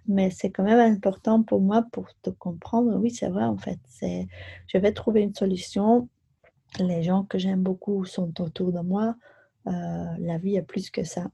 mais 0.07 0.31
c'est 0.31 0.51
quand 0.51 0.65
même 0.65 0.93
important 0.93 1.43
pour 1.43 1.63
moi 1.63 1.87
pour 1.91 2.09
te 2.21 2.29
comprendre. 2.29 2.95
Oui, 2.99 3.11
c'est 3.11 3.29
vrai, 3.29 3.45
en 3.45 3.57
fait. 3.57 3.79
Je 4.67 4.79
vais 4.79 4.93
trouver 4.93 5.23
une 5.23 5.35
solution. 5.35 6.09
Les 6.79 7.03
gens 7.03 7.25
que 7.25 7.39
j'aime 7.39 7.63
beaucoup 7.63 8.05
sont 8.05 8.41
autour 8.43 8.73
de 8.73 8.81
moi. 8.81 9.17
Euh, 9.69 9.71
la 10.19 10.37
vie 10.39 10.57
est 10.57 10.63
plus 10.63 10.91
que 10.91 11.05
ça. 11.05 11.31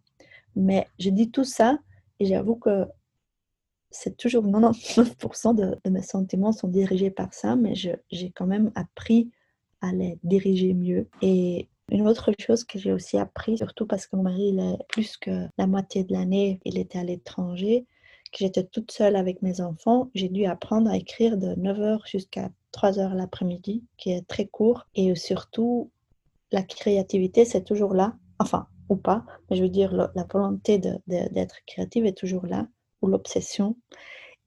Mais 0.55 0.87
je 0.99 1.11
dis 1.11 1.31
tout 1.31 1.45
ça 1.45 1.79
et 2.21 2.27
j'avoue 2.27 2.57
que 2.57 2.87
c'est 3.91 4.17
toujours 4.17 4.45
99% 4.47 5.55
de, 5.55 5.77
de, 5.85 5.91
mes 5.91 6.03
sentiments 6.03 6.53
sont 6.53 6.69
dirigés 6.69 7.11
par 7.11 7.33
ça, 7.33 7.57
mais 7.57 7.75
j'ai 7.75 8.31
quand 8.33 8.47
même 8.47 8.71
appris 8.75 9.31
à 9.81 9.93
les 9.93 10.19
diriger 10.23 10.75
mieux. 10.75 11.09
Et 11.23 11.69
une 11.91 12.07
autre 12.07 12.33
chose 12.39 12.65
que 12.65 12.79
j'ai 12.79 12.93
aussi 12.93 13.17
appris, 13.17 13.59
surtout 13.59 13.87
parce 13.87 14.07
que 14.07 14.17
mon 14.17 14.23
mari, 14.23 14.49
il 14.49 14.77
plus 14.89 15.17
que 15.17 15.49
la 15.57 15.67
moitié 15.67 16.05
de 16.05 16.13
l'année, 16.13 16.61
il 16.65 16.79
était 16.79 16.99
à 16.99 17.05
l'étranger, 17.05 17.87
que 18.31 18.39
j'étais 18.41 18.65
toute 18.65 18.91
seule 18.91 19.17
avec 19.17 19.41
mes 19.41 19.61
enfants, 19.61 20.11
j'ai 20.15 20.29
dû 20.29 20.45
apprendre 20.45 20.91
à 20.91 20.97
écrire 20.97 21.39
de 21.39 21.55
9h 21.55 22.07
jusqu'à 22.07 22.51
3h 22.75 23.15
l'après-midi, 23.15 23.85
qui 23.97 24.11
est 24.11 24.27
très 24.29 24.47
court. 24.47 24.87
Et 24.95 25.15
surtout, 25.15 25.91
la 26.53 26.63
créativité, 26.63 27.47
c'est 27.47 27.65
toujours 27.65 27.95
là. 27.95 28.17
Enfin, 28.39 28.67
ou 28.91 28.97
pas, 28.97 29.25
mais 29.49 29.57
je 29.57 29.63
veux 29.63 29.69
dire, 29.69 29.93
la 30.15 30.27
volonté 30.31 30.79
d'être 30.79 31.57
créative 31.67 32.07
est 32.07 32.17
toujours 32.17 32.47
là 32.47 32.69
ou 33.03 33.07
l'obsession. 33.07 33.77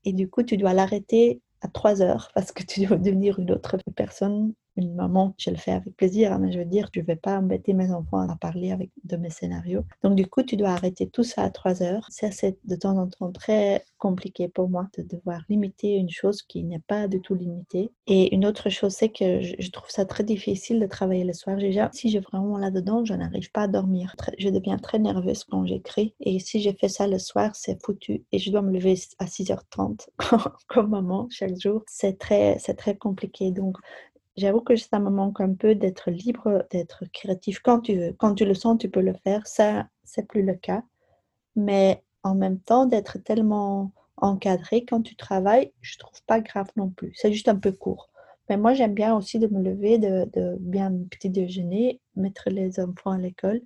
Et 0.04 0.14
du 0.14 0.30
coup, 0.30 0.44
tu 0.44 0.58
dois 0.58 0.74
l'arrêter 0.74 1.42
à 1.62 1.68
3 1.68 2.02
heures 2.02 2.32
parce 2.34 2.52
que 2.52 2.64
tu 2.64 2.86
dois 2.86 2.98
devenir 2.98 3.40
une 3.40 3.52
autre 3.52 3.78
personne 3.96 4.54
une 4.76 4.94
maman, 4.96 5.34
je 5.38 5.50
le 5.50 5.58
fais 5.58 5.72
avec 5.72 5.96
plaisir, 5.96 6.32
hein, 6.32 6.40
mais 6.40 6.52
je 6.52 6.60
veux 6.60 6.66
dire, 6.66 6.90
je 6.94 7.00
ne 7.02 7.06
vais 7.06 7.16
pas 7.16 7.38
embêter 7.38 7.74
mes 7.74 7.92
enfants 7.92 8.28
à 8.30 8.36
parler 8.36 8.72
avec, 8.72 8.90
de 9.04 9.18
mes 9.18 9.30
scénarios. 9.30 9.84
Donc, 10.04 10.16
du 10.16 10.28
coup, 10.28 10.44
tu 10.44 10.56
dois 10.56 10.70
arrêter 10.70 11.10
tout 11.10 11.24
ça 11.24 11.44
à 11.44 11.50
3 11.50 11.84
heures. 11.84 12.08
Ça, 12.10 12.32
c'est 12.32 12.58
de 12.66 12.76
temps 12.76 12.98
en 12.98 13.08
temps 13.08 13.32
très 13.32 13.84
compliqué 13.98 14.48
pour 14.48 14.70
moi 14.70 14.88
de 14.98 15.04
devoir 15.04 15.42
limiter 15.50 15.96
une 15.96 16.10
chose 16.10 16.42
qui 16.42 16.64
n'est 16.64 16.80
pas 16.80 17.08
du 17.08 17.22
tout 17.22 17.36
limitée. 17.36 17.92
Et 18.08 18.34
une 18.34 18.46
autre 18.46 18.70
chose, 18.70 18.94
c'est 18.94 19.10
que 19.10 19.42
je, 19.42 19.72
trouve 19.72 19.90
ça 19.90 20.06
très 20.06 20.24
difficile 20.24 20.80
de 20.80 20.86
travailler 20.86 21.24
le 21.24 21.34
soir. 21.34 21.58
Déjà, 21.58 21.90
si 21.94 22.10
j'ai 22.10 22.20
vraiment 22.20 22.58
là-dedans, 22.58 23.06
je 23.06 23.14
n'arrive 23.14 23.52
pas 23.52 23.64
à 23.64 23.68
dormir. 23.68 24.16
Je 24.38 24.50
deviens 24.50 24.78
très 24.78 25.00
nerveuse 25.00 25.44
quand 25.44 25.66
j'écris. 25.66 26.14
Et 26.20 26.40
si 26.40 26.62
j'ai 26.62 26.74
fait 26.74 26.90
ça 26.90 27.08
le 27.08 27.20
soir, 27.20 27.52
c'est 27.56 27.82
foutu. 27.84 28.24
Et 28.32 28.40
je 28.40 28.52
dois 28.52 28.62
me 28.62 28.72
lever 28.72 28.96
à 29.20 29.26
6h30 29.26 30.08
comme 30.68 30.90
maman 30.90 31.28
chaque 31.30 31.60
jour. 31.60 31.84
C'est 31.88 32.18
très, 32.18 32.58
c'est 32.60 32.76
très 32.76 32.96
compliqué. 32.98 33.52
Donc, 33.52 33.78
J'avoue 34.38 34.62
que 34.62 34.76
ça 34.76 35.00
me 35.00 35.10
manque 35.10 35.42
un 35.42 35.54
peu 35.54 35.76
d'être 35.76 36.10
libre, 36.10 36.66
d'être 36.72 37.06
créatif 37.14 37.60
quand 37.60 37.82
tu 37.82 37.96
veux. 37.96 38.14
Quand 38.14 38.36
tu 38.36 38.46
le 38.46 38.54
sens, 38.54 38.78
tu 38.78 38.90
peux 38.90 39.02
le 39.02 39.14
faire. 39.24 39.46
Ça, 39.48 39.88
c'est 40.04 40.28
plus 40.28 40.44
le 40.44 40.56
cas. 40.56 40.84
Mais 41.56 42.04
en 42.24 42.36
même 42.36 42.60
temps, 42.60 42.86
d'être 42.86 43.18
tellement 43.20 43.92
encadré 44.18 44.86
quand 44.86 45.02
tu 45.02 45.16
travailles, 45.16 45.74
je 45.82 45.98
trouve 45.98 46.22
pas 46.26 46.40
grave 46.42 46.70
non 46.78 46.90
plus. 46.90 47.14
C'est 47.16 47.34
juste 47.34 47.50
un 47.50 47.58
peu 47.58 47.72
court. 47.72 48.10
Mais 48.50 48.58
moi, 48.58 48.74
j'aime 48.74 48.94
bien 48.94 49.16
aussi 49.16 49.40
de 49.40 49.48
me 49.48 49.62
lever, 49.62 49.98
de, 49.98 50.26
de 50.34 50.58
bien 50.60 50.92
petit 51.10 51.30
déjeuner, 51.30 52.02
mettre 52.16 52.50
les 52.50 52.80
enfants 52.80 53.12
à 53.12 53.18
l'école 53.18 53.62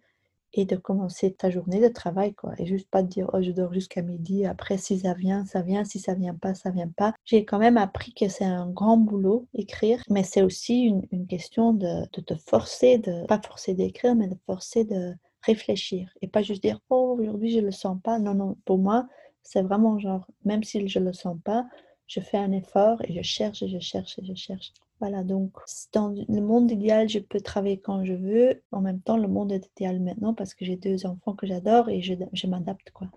et 0.56 0.66
de 0.66 0.78
commencer 0.78 1.34
ta 1.34 1.50
journée 1.50 1.82
de 1.82 1.90
travail, 1.90 2.34
quoi. 2.34 2.54
Et 2.58 2.66
juste 2.66 2.90
pas 2.90 3.04
de 3.04 3.08
dire, 3.10 3.30
oh, 3.34 3.42
je 3.42 3.52
dors 3.52 3.74
jusqu'à 3.74 4.02
midi, 4.02 4.46
après, 4.46 4.78
si 4.78 5.00
ça 5.00 5.14
vient, 5.14 5.46
ça 5.46 5.62
vient, 5.62 5.84
si 5.84 6.00
ça 6.00 6.14
vient 6.14 6.34
pas, 6.34 6.56
ça 6.56 6.72
vient 6.72 6.88
pas. 6.88 7.14
J'ai 7.26 7.44
quand 7.44 7.60
même 7.60 7.78
appris 7.78 8.14
que 8.14 8.30
c'est 8.30 8.46
un 8.46 8.70
grand 8.70 8.98
boulot, 8.98 9.48
écrire, 9.54 10.02
mais 10.10 10.24
c'est 10.24 10.42
aussi 10.42 10.84
une, 11.12 11.28
question 11.28 11.74
de, 11.74 12.08
de, 12.14 12.22
te 12.22 12.36
forcer, 12.36 12.98
de, 13.00 13.26
pas 13.26 13.42
forcer 13.42 13.74
d'écrire, 13.74 14.16
mais 14.16 14.28
de 14.28 14.38
forcer 14.46 14.86
de 14.86 15.14
réfléchir 15.44 16.10
et 16.22 16.28
pas 16.28 16.42
juste 16.42 16.64
dire, 16.64 16.80
oh, 16.90 17.18
aujourd'hui, 17.20 17.52
je 17.52 17.60
le 17.60 17.72
sens 17.72 17.98
pas. 18.02 18.18
Non, 18.20 18.34
non, 18.34 18.56
pour 18.66 18.78
moi, 18.78 19.08
c'est 19.44 19.62
vraiment 19.62 20.00
genre, 20.00 20.26
même 20.46 20.64
si 20.64 20.88
je 20.88 21.00
le 21.00 21.14
sens 21.14 21.38
pas, 21.44 21.66
je 22.08 22.20
fais 22.20 22.38
un 22.38 22.52
effort 22.52 23.02
et 23.04 23.14
je 23.14 23.22
cherche 23.22 23.62
et 23.62 23.68
je 23.68 23.80
cherche 23.80 24.18
et 24.20 24.26
je 24.26 24.34
cherche. 24.36 24.74
Voilà, 25.02 25.24
donc 25.24 25.52
dans 25.92 26.10
le 26.10 26.42
monde 26.42 26.72
idéal, 26.72 27.10
je 27.10 27.20
peux 27.20 27.42
travailler 27.42 27.80
quand 27.80 28.06
je 28.06 28.14
veux. 28.14 28.64
En 28.72 28.82
même 28.82 29.02
temps, 29.02 29.18
le 29.18 29.28
monde 29.28 29.52
est 29.52 29.70
idéal 29.76 30.00
maintenant 30.00 30.34
parce 30.34 30.54
que 30.54 30.64
j'ai 30.64 30.78
deux 30.78 31.06
enfants 31.06 31.36
que 31.36 31.46
j'adore 31.46 31.90
et 31.90 32.02
je, 32.02 32.14
je 32.32 32.48
m'adapte. 32.48 32.92
quoi. 32.92 33.08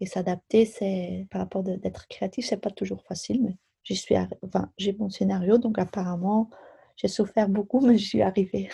Et 0.00 0.06
s'adapter, 0.06 0.64
c'est 0.64 1.28
par 1.30 1.40
rapport 1.40 1.62
d'être 1.62 2.08
créatif, 2.08 2.46
c'est 2.46 2.56
pas 2.56 2.70
toujours 2.70 3.04
facile, 3.04 3.40
mais 3.44 3.56
j'y 3.84 3.94
suis, 3.94 4.16
enfin, 4.42 4.72
j'ai 4.76 4.92
mon 4.94 5.08
scénario, 5.10 5.58
donc 5.58 5.78
apparemment, 5.78 6.50
j'ai 6.96 7.06
souffert 7.08 7.48
beaucoup, 7.48 7.80
mais 7.86 7.98
je 7.98 8.08
suis 8.08 8.22
arrivée. 8.22 8.68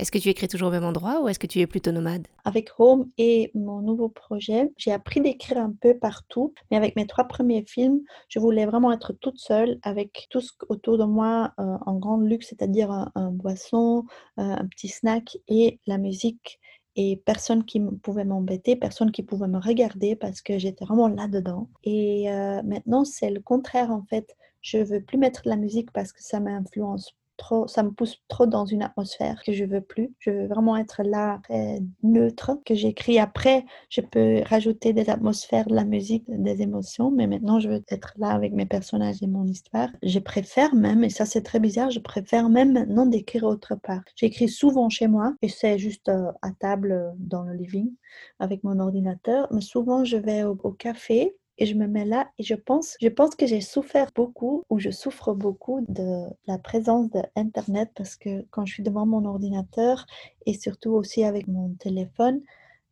Est-ce 0.00 0.10
que 0.10 0.16
tu 0.16 0.30
écris 0.30 0.48
toujours 0.48 0.68
au 0.68 0.70
même 0.70 0.86
endroit 0.86 1.20
ou 1.20 1.28
est-ce 1.28 1.38
que 1.38 1.46
tu 1.46 1.58
es 1.58 1.66
plutôt 1.66 1.92
nomade? 1.92 2.26
Avec 2.46 2.70
Home 2.78 3.10
et 3.18 3.50
mon 3.54 3.82
nouveau 3.82 4.08
projet, 4.08 4.72
j'ai 4.78 4.92
appris 4.92 5.20
d'écrire 5.20 5.58
un 5.58 5.74
peu 5.78 5.92
partout, 5.92 6.54
mais 6.70 6.78
avec 6.78 6.96
mes 6.96 7.06
trois 7.06 7.24
premiers 7.24 7.66
films, 7.66 8.00
je 8.30 8.38
voulais 8.38 8.64
vraiment 8.64 8.92
être 8.92 9.12
toute 9.12 9.36
seule 9.36 9.78
avec 9.82 10.26
tout 10.30 10.40
ce 10.40 10.52
autour 10.70 10.96
de 10.96 11.04
moi 11.04 11.52
euh, 11.60 11.76
en 11.84 11.98
grand 11.98 12.16
luxe, 12.16 12.46
c'est-à-dire 12.48 12.90
un, 12.90 13.30
boisson, 13.30 14.06
euh, 14.38 14.42
un 14.42 14.66
petit 14.68 14.88
snack 14.88 15.36
et 15.48 15.80
la 15.86 15.98
musique 15.98 16.60
et 16.96 17.20
personne 17.26 17.66
qui 17.66 17.78
pouvait 18.02 18.24
m'embêter, 18.24 18.76
personne 18.76 19.12
qui 19.12 19.22
pouvait 19.22 19.48
me 19.48 19.58
regarder 19.58 20.16
parce 20.16 20.40
que 20.40 20.58
j'étais 20.58 20.86
vraiment 20.86 21.08
là-dedans. 21.08 21.68
Et 21.84 22.32
euh, 22.32 22.62
maintenant, 22.62 23.04
c'est 23.04 23.30
le 23.30 23.40
contraire 23.40 23.90
en 23.90 24.04
fait. 24.08 24.34
Je 24.62 24.78
veux 24.78 25.02
plus 25.02 25.18
mettre 25.18 25.42
de 25.42 25.50
la 25.50 25.56
musique 25.56 25.92
parce 25.92 26.10
que 26.14 26.22
ça 26.22 26.40
m'influence 26.40 27.14
ça 27.66 27.82
me 27.82 27.90
pousse 27.90 28.22
trop 28.28 28.46
dans 28.46 28.64
une 28.64 28.82
atmosphère 28.82 29.42
que 29.44 29.52
je 29.52 29.64
veux 29.64 29.80
plus. 29.80 30.12
Je 30.18 30.30
veux 30.30 30.46
vraiment 30.46 30.76
être 30.76 31.02
là, 31.02 31.40
très 31.44 31.80
neutre, 32.02 32.58
que 32.64 32.74
j'écris 32.74 33.18
après. 33.18 33.64
Je 33.88 34.00
peux 34.00 34.42
rajouter 34.46 34.92
des 34.92 35.10
atmosphères, 35.10 35.66
de 35.66 35.74
la 35.74 35.84
musique, 35.84 36.24
des 36.28 36.62
émotions, 36.62 37.10
mais 37.10 37.26
maintenant 37.26 37.60
je 37.60 37.68
veux 37.68 37.82
être 37.88 38.14
là 38.18 38.28
avec 38.28 38.52
mes 38.52 38.66
personnages 38.66 39.22
et 39.22 39.26
mon 39.26 39.44
histoire. 39.44 39.88
Je 40.02 40.18
préfère 40.18 40.74
même, 40.74 41.04
et 41.04 41.10
ça 41.10 41.26
c'est 41.26 41.42
très 41.42 41.60
bizarre, 41.60 41.90
je 41.90 42.00
préfère 42.00 42.48
même 42.48 42.72
maintenant 42.72 43.06
d'écrire 43.06 43.44
autre 43.44 43.74
part. 43.74 44.02
J'écris 44.16 44.48
souvent 44.48 44.88
chez 44.88 45.08
moi 45.08 45.34
et 45.42 45.48
c'est 45.48 45.78
juste 45.78 46.08
euh, 46.08 46.32
à 46.42 46.50
table 46.52 46.92
euh, 46.92 47.10
dans 47.18 47.42
le 47.42 47.54
living 47.54 47.92
avec 48.38 48.64
mon 48.64 48.78
ordinateur, 48.78 49.48
mais 49.52 49.60
souvent 49.60 50.04
je 50.04 50.16
vais 50.16 50.44
au 50.44 50.72
café 50.72 51.34
et 51.60 51.66
je 51.66 51.74
me 51.76 51.86
mets 51.86 52.04
là 52.06 52.30
et 52.38 52.42
je 52.42 52.54
pense, 52.54 52.96
je 53.00 53.08
pense 53.08 53.36
que 53.36 53.46
j'ai 53.46 53.60
souffert 53.60 54.10
beaucoup 54.14 54.64
ou 54.70 54.78
je 54.80 54.90
souffre 54.90 55.34
beaucoup 55.34 55.84
de 55.88 56.24
la 56.46 56.58
présence 56.58 57.10
de 57.10 57.20
Internet 57.36 57.90
parce 57.94 58.16
que 58.16 58.46
quand 58.50 58.66
je 58.66 58.74
suis 58.74 58.82
devant 58.82 59.06
mon 59.06 59.24
ordinateur 59.26 60.06
et 60.46 60.54
surtout 60.54 60.90
aussi 60.92 61.22
avec 61.24 61.46
mon 61.48 61.74
téléphone, 61.74 62.40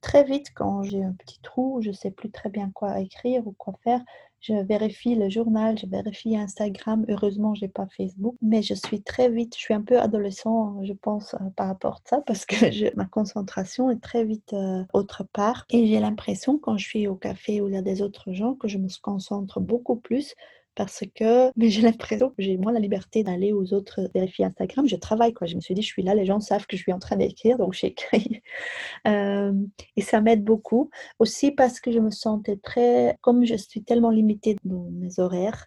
très 0.02 0.22
vite 0.24 0.48
quand 0.54 0.82
j'ai 0.82 1.02
un 1.02 1.12
petit 1.12 1.40
trou, 1.42 1.80
je 1.82 1.88
ne 1.88 1.94
sais 1.94 2.10
plus 2.10 2.30
très 2.30 2.50
bien 2.50 2.70
quoi 2.74 3.00
écrire 3.00 3.46
ou 3.46 3.52
quoi 3.52 3.74
faire. 3.82 4.02
Je 4.40 4.54
vérifie 4.54 5.14
le 5.14 5.28
journal, 5.28 5.76
je 5.78 5.86
vérifie 5.86 6.36
Instagram. 6.36 7.04
Heureusement, 7.08 7.54
je 7.54 7.64
n'ai 7.64 7.68
pas 7.68 7.86
Facebook, 7.96 8.36
mais 8.40 8.62
je 8.62 8.74
suis 8.74 9.02
très 9.02 9.28
vite, 9.28 9.54
je 9.56 9.60
suis 9.60 9.74
un 9.74 9.82
peu 9.82 9.98
adolescent, 9.98 10.82
je 10.84 10.92
pense, 10.92 11.34
euh, 11.34 11.50
par 11.56 11.66
rapport 11.66 11.94
à 11.94 12.08
ça, 12.08 12.20
parce 12.26 12.46
que 12.46 12.56
ma 12.96 13.06
concentration 13.06 13.90
est 13.90 14.00
très 14.00 14.24
vite 14.24 14.52
euh, 14.52 14.84
autre 14.92 15.24
part. 15.32 15.66
Et 15.70 15.86
j'ai 15.86 15.98
l'impression, 15.98 16.58
quand 16.58 16.76
je 16.76 16.86
suis 16.86 17.08
au 17.08 17.16
café 17.16 17.56
y 17.56 17.76
a 17.76 17.82
des 17.82 18.02
autres 18.02 18.32
gens, 18.32 18.54
que 18.54 18.68
je 18.68 18.78
me 18.78 18.88
concentre 19.00 19.60
beaucoup 19.60 19.96
plus 19.96 20.34
parce 20.78 21.02
que 21.12 21.50
j'ai 21.58 21.82
l'impression 21.82 22.28
que 22.28 22.36
j'ai 22.38 22.56
moins 22.56 22.70
la 22.70 22.78
liberté 22.78 23.24
d'aller 23.24 23.52
aux 23.52 23.74
autres 23.74 24.08
vérifier 24.14 24.44
Instagram. 24.44 24.86
Je 24.86 24.94
travaille, 24.94 25.34
quoi. 25.34 25.48
Je 25.48 25.56
me 25.56 25.60
suis 25.60 25.74
dit, 25.74 25.82
je 25.82 25.88
suis 25.88 26.04
là, 26.04 26.14
les 26.14 26.24
gens 26.24 26.38
savent 26.38 26.68
que 26.68 26.76
je 26.76 26.82
suis 26.82 26.92
en 26.92 27.00
train 27.00 27.16
d'écrire, 27.16 27.58
donc 27.58 27.74
j'écris. 27.74 28.40
Euh, 29.06 29.52
et 29.96 30.02
ça 30.02 30.20
m'aide 30.20 30.44
beaucoup. 30.44 30.90
Aussi 31.18 31.52
parce 31.52 31.80
que 31.80 31.92
je 31.92 31.98
me 31.98 32.10
sentais 32.10 32.56
très, 32.56 33.16
comme 33.20 33.44
je 33.44 33.54
suis 33.54 33.82
tellement 33.82 34.10
limitée 34.10 34.56
dans 34.64 34.90
mes 34.90 35.20
horaires, 35.20 35.66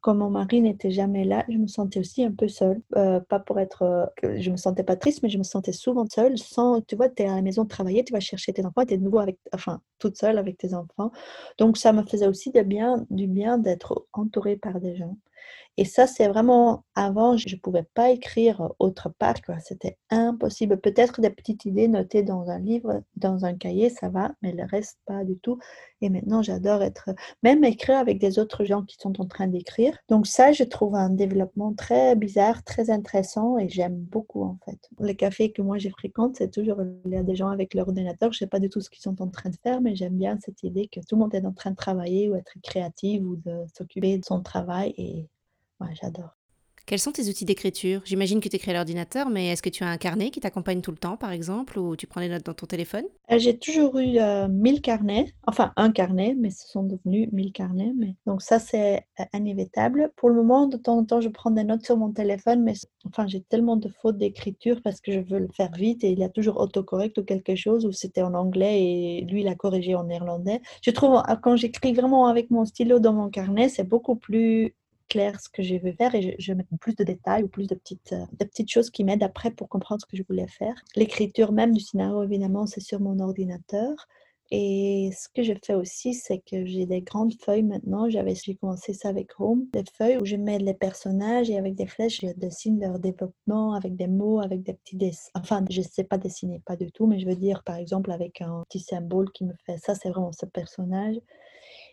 comme 0.00 0.18
mon 0.18 0.30
mari 0.30 0.60
n'était 0.60 0.90
jamais 0.90 1.24
là, 1.24 1.44
je 1.48 1.56
me 1.58 1.66
sentais 1.66 2.00
aussi 2.00 2.24
un 2.24 2.32
peu 2.32 2.48
seule. 2.48 2.80
Euh, 2.96 3.20
pas 3.20 3.38
pour 3.40 3.58
être 3.60 3.82
euh, 3.82 4.06
je 4.38 4.50
me 4.50 4.56
sentais 4.56 4.84
pas 4.84 4.96
triste, 4.96 5.22
mais 5.22 5.28
je 5.28 5.38
me 5.38 5.42
sentais 5.42 5.72
souvent 5.72 6.06
seule. 6.08 6.38
Sans, 6.38 6.80
tu 6.82 6.96
vois, 6.96 7.08
tu 7.08 7.22
es 7.22 7.26
à 7.26 7.34
la 7.36 7.42
maison 7.42 7.64
travailler, 7.66 8.04
tu 8.04 8.12
vas 8.12 8.20
chercher 8.20 8.52
tes 8.52 8.64
enfants, 8.64 8.84
tu 8.86 8.94
es 8.94 8.98
de 8.98 9.02
nouveau 9.02 9.18
avec, 9.18 9.38
enfin, 9.52 9.80
toute 9.98 10.16
seule 10.16 10.38
avec 10.38 10.58
tes 10.58 10.74
enfants. 10.74 11.12
Donc 11.58 11.76
ça 11.78 11.92
me 11.92 12.02
faisait 12.02 12.26
aussi 12.28 12.52
bien, 12.64 13.06
du 13.10 13.26
bien 13.26 13.58
d'être 13.58 14.06
entourée 14.12 14.56
par 14.56 14.80
des 14.80 14.96
gens. 14.96 15.16
Et 15.76 15.84
ça, 15.84 16.08
c'est 16.08 16.26
vraiment 16.26 16.84
avant, 16.96 17.36
je 17.36 17.54
ne 17.54 17.60
pouvais 17.60 17.86
pas 17.94 18.10
écrire 18.10 18.72
autre 18.80 19.10
part, 19.16 19.36
C'était 19.60 19.96
impossible. 20.10 20.80
Peut-être 20.80 21.20
des 21.20 21.30
petites 21.30 21.64
idées 21.66 21.86
notées 21.86 22.24
dans 22.24 22.50
un 22.50 22.58
livre, 22.58 23.02
dans 23.14 23.44
un 23.44 23.54
cahier, 23.54 23.88
ça 23.88 24.08
va, 24.08 24.32
mais 24.42 24.50
le 24.50 24.64
reste, 24.64 24.98
pas 25.06 25.24
du 25.24 25.38
tout. 25.38 25.58
Et 26.00 26.10
maintenant, 26.10 26.42
j'adore 26.42 26.82
être, 26.82 27.10
même 27.44 27.62
écrire 27.62 27.98
avec 27.98 28.18
des 28.18 28.40
autres 28.40 28.64
gens 28.64 28.82
qui 28.82 28.96
sont 28.96 29.20
en 29.20 29.26
train 29.26 29.46
d'écrire. 29.46 29.96
Donc 30.08 30.26
ça, 30.26 30.50
je 30.50 30.64
trouve 30.64 30.96
un 30.96 31.10
développement 31.10 31.72
très 31.74 32.16
bizarre, 32.16 32.64
très 32.64 32.90
intéressant 32.90 33.56
et 33.58 33.68
j'aime 33.68 33.96
beaucoup 33.96 34.42
en 34.42 34.58
fait. 34.64 34.78
Les 34.98 35.14
cafés 35.16 35.52
que 35.52 35.62
moi 35.62 35.78
je 35.78 35.88
fréquente, 35.90 36.36
c'est 36.38 36.50
toujours, 36.50 36.82
il 37.04 37.12
y 37.12 37.16
a 37.16 37.22
des 37.22 37.36
gens 37.36 37.48
avec 37.48 37.74
l'ordinateur, 37.74 38.32
je 38.32 38.36
ne 38.36 38.38
sais 38.40 38.46
pas 38.48 38.60
du 38.60 38.68
tout 38.68 38.80
ce 38.80 38.90
qu'ils 38.90 39.02
sont 39.02 39.22
en 39.22 39.28
train 39.28 39.50
de 39.50 39.56
faire, 39.62 39.80
mais 39.80 39.94
j'aime 39.94 40.16
bien 40.16 40.38
cette 40.44 40.62
idée 40.62 40.88
que 40.88 41.00
tout 41.00 41.14
le 41.14 41.18
monde 41.18 41.34
est 41.34 41.46
en 41.46 41.52
train 41.52 41.70
de 41.70 41.76
travailler 41.76 42.28
ou 42.28 42.34
être 42.34 42.54
créatif 42.62 43.22
ou 43.22 43.36
de 43.36 43.64
s'occuper 43.76 44.18
de 44.18 44.24
son 44.24 44.42
travail 44.42 44.94
et 44.96 45.28
Ouais, 45.80 45.94
j'adore. 46.00 46.36
Quels 46.88 46.98
sont 46.98 47.12
tes 47.12 47.28
outils 47.28 47.44
d'écriture? 47.44 48.00
J'imagine 48.06 48.40
que 48.40 48.48
tu 48.48 48.56
écris 48.56 48.70
à 48.70 48.74
l'ordinateur, 48.74 49.28
mais 49.28 49.48
est-ce 49.48 49.62
que 49.62 49.68
tu 49.68 49.84
as 49.84 49.88
un 49.88 49.98
carnet 49.98 50.30
qui 50.30 50.40
t'accompagne 50.40 50.80
tout 50.80 50.90
le 50.90 50.96
temps, 50.96 51.18
par 51.18 51.32
exemple, 51.32 51.78
ou 51.78 51.96
tu 51.96 52.06
prends 52.06 52.22
des 52.22 52.30
notes 52.30 52.46
dans 52.46 52.54
ton 52.54 52.64
téléphone? 52.64 53.04
Euh, 53.30 53.38
J'ai 53.38 53.58
toujours 53.58 53.98
eu 53.98 54.18
euh, 54.18 54.48
mille 54.48 54.80
carnets, 54.80 55.34
enfin 55.46 55.74
un 55.76 55.90
carnet, 55.92 56.34
mais 56.38 56.48
ce 56.48 56.66
sont 56.66 56.84
devenus 56.84 57.28
mille 57.30 57.52
carnets. 57.52 57.92
Mais... 57.94 58.16
Donc 58.24 58.40
ça, 58.40 58.58
c'est 58.58 59.04
euh, 59.20 59.24
inévitable. 59.34 60.12
Pour 60.16 60.30
le 60.30 60.36
moment, 60.36 60.66
de 60.66 60.78
temps 60.78 60.96
en 60.96 61.04
temps, 61.04 61.20
je 61.20 61.28
prends 61.28 61.50
des 61.50 61.62
notes 61.62 61.84
sur 61.84 61.98
mon 61.98 62.10
téléphone, 62.10 62.62
mais 62.62 62.72
enfin, 63.04 63.26
j'ai 63.26 63.42
tellement 63.42 63.76
de 63.76 63.90
fautes 64.00 64.16
d'écriture 64.16 64.80
parce 64.82 65.02
que 65.02 65.12
je 65.12 65.20
veux 65.20 65.40
le 65.40 65.48
faire 65.54 65.72
vite 65.72 66.04
et 66.04 66.10
il 66.10 66.18
y 66.18 66.24
a 66.24 66.30
toujours 66.30 66.58
autocorrect 66.58 67.18
ou 67.18 67.22
quelque 67.22 67.54
chose 67.54 67.84
où 67.84 67.92
c'était 67.92 68.22
en 68.22 68.32
anglais 68.32 68.82
et 68.82 69.26
lui, 69.28 69.42
il 69.42 69.48
a 69.48 69.54
corrigé 69.54 69.94
en 69.94 70.04
néerlandais. 70.04 70.62
Je 70.82 70.90
trouve, 70.90 71.22
quand 71.42 71.56
j'écris 71.56 71.92
vraiment 71.92 72.28
avec 72.28 72.50
mon 72.50 72.64
stylo 72.64 72.98
dans 72.98 73.12
mon 73.12 73.28
carnet, 73.28 73.68
c'est 73.68 73.84
beaucoup 73.84 74.16
plus 74.16 74.74
clair 75.08 75.40
ce 75.40 75.48
que 75.48 75.62
je 75.62 75.76
veux 75.76 75.92
faire 75.92 76.14
et 76.14 76.36
je, 76.38 76.52
mets 76.52 76.66
plus 76.80 76.94
de 76.94 77.04
détails 77.04 77.42
ou 77.42 77.48
plus 77.48 77.66
de 77.66 77.74
petites, 77.74 78.12
euh, 78.12 78.24
de 78.38 78.44
petites 78.44 78.70
choses 78.70 78.90
qui 78.90 79.04
m'aident 79.04 79.22
après 79.22 79.50
pour 79.50 79.68
comprendre 79.68 80.00
ce 80.00 80.06
que 80.06 80.16
je 80.16 80.22
voulais 80.28 80.48
faire. 80.48 80.74
L'écriture 80.96 81.52
même 81.52 81.72
du 81.72 81.80
scénario, 81.80 82.22
évidemment, 82.22 82.66
c'est 82.66 82.80
sur 82.80 83.00
mon 83.00 83.18
ordinateur. 83.18 83.94
Et 84.50 85.10
ce 85.14 85.28
que 85.28 85.42
je 85.42 85.52
fais 85.62 85.74
aussi, 85.74 86.14
c'est 86.14 86.38
que 86.38 86.64
j'ai 86.64 86.86
des 86.86 87.02
grandes 87.02 87.34
feuilles 87.34 87.62
maintenant. 87.62 88.08
J'avais, 88.08 88.34
j'ai 88.34 88.54
commencé 88.54 88.94
ça 88.94 89.10
avec 89.10 89.38
Home, 89.38 89.66
des 89.74 89.84
feuilles 89.92 90.16
où 90.16 90.24
je 90.24 90.36
mets 90.36 90.58
les 90.58 90.72
personnages 90.72 91.50
et 91.50 91.58
avec 91.58 91.74
des 91.74 91.86
flèches, 91.86 92.20
je 92.22 92.28
dessine 92.28 92.80
leur 92.80 92.98
développement 92.98 93.74
avec 93.74 93.94
des 93.94 94.06
mots, 94.06 94.40
avec 94.40 94.62
des 94.62 94.72
petits 94.72 94.96
dessins. 94.96 95.30
Enfin, 95.34 95.62
je 95.68 95.82
ne 95.82 95.86
sais 95.86 96.04
pas 96.04 96.16
dessiner, 96.16 96.62
pas 96.64 96.76
du 96.76 96.90
tout, 96.90 97.06
mais 97.06 97.18
je 97.18 97.26
veux 97.26 97.36
dire, 97.36 97.62
par 97.62 97.76
exemple, 97.76 98.10
avec 98.10 98.40
un 98.40 98.62
petit 98.70 98.80
symbole 98.80 99.30
qui 99.32 99.44
me 99.44 99.52
fait 99.66 99.76
ça, 99.76 99.94
c'est 99.94 100.08
vraiment 100.08 100.32
ce 100.32 100.46
personnage. 100.46 101.16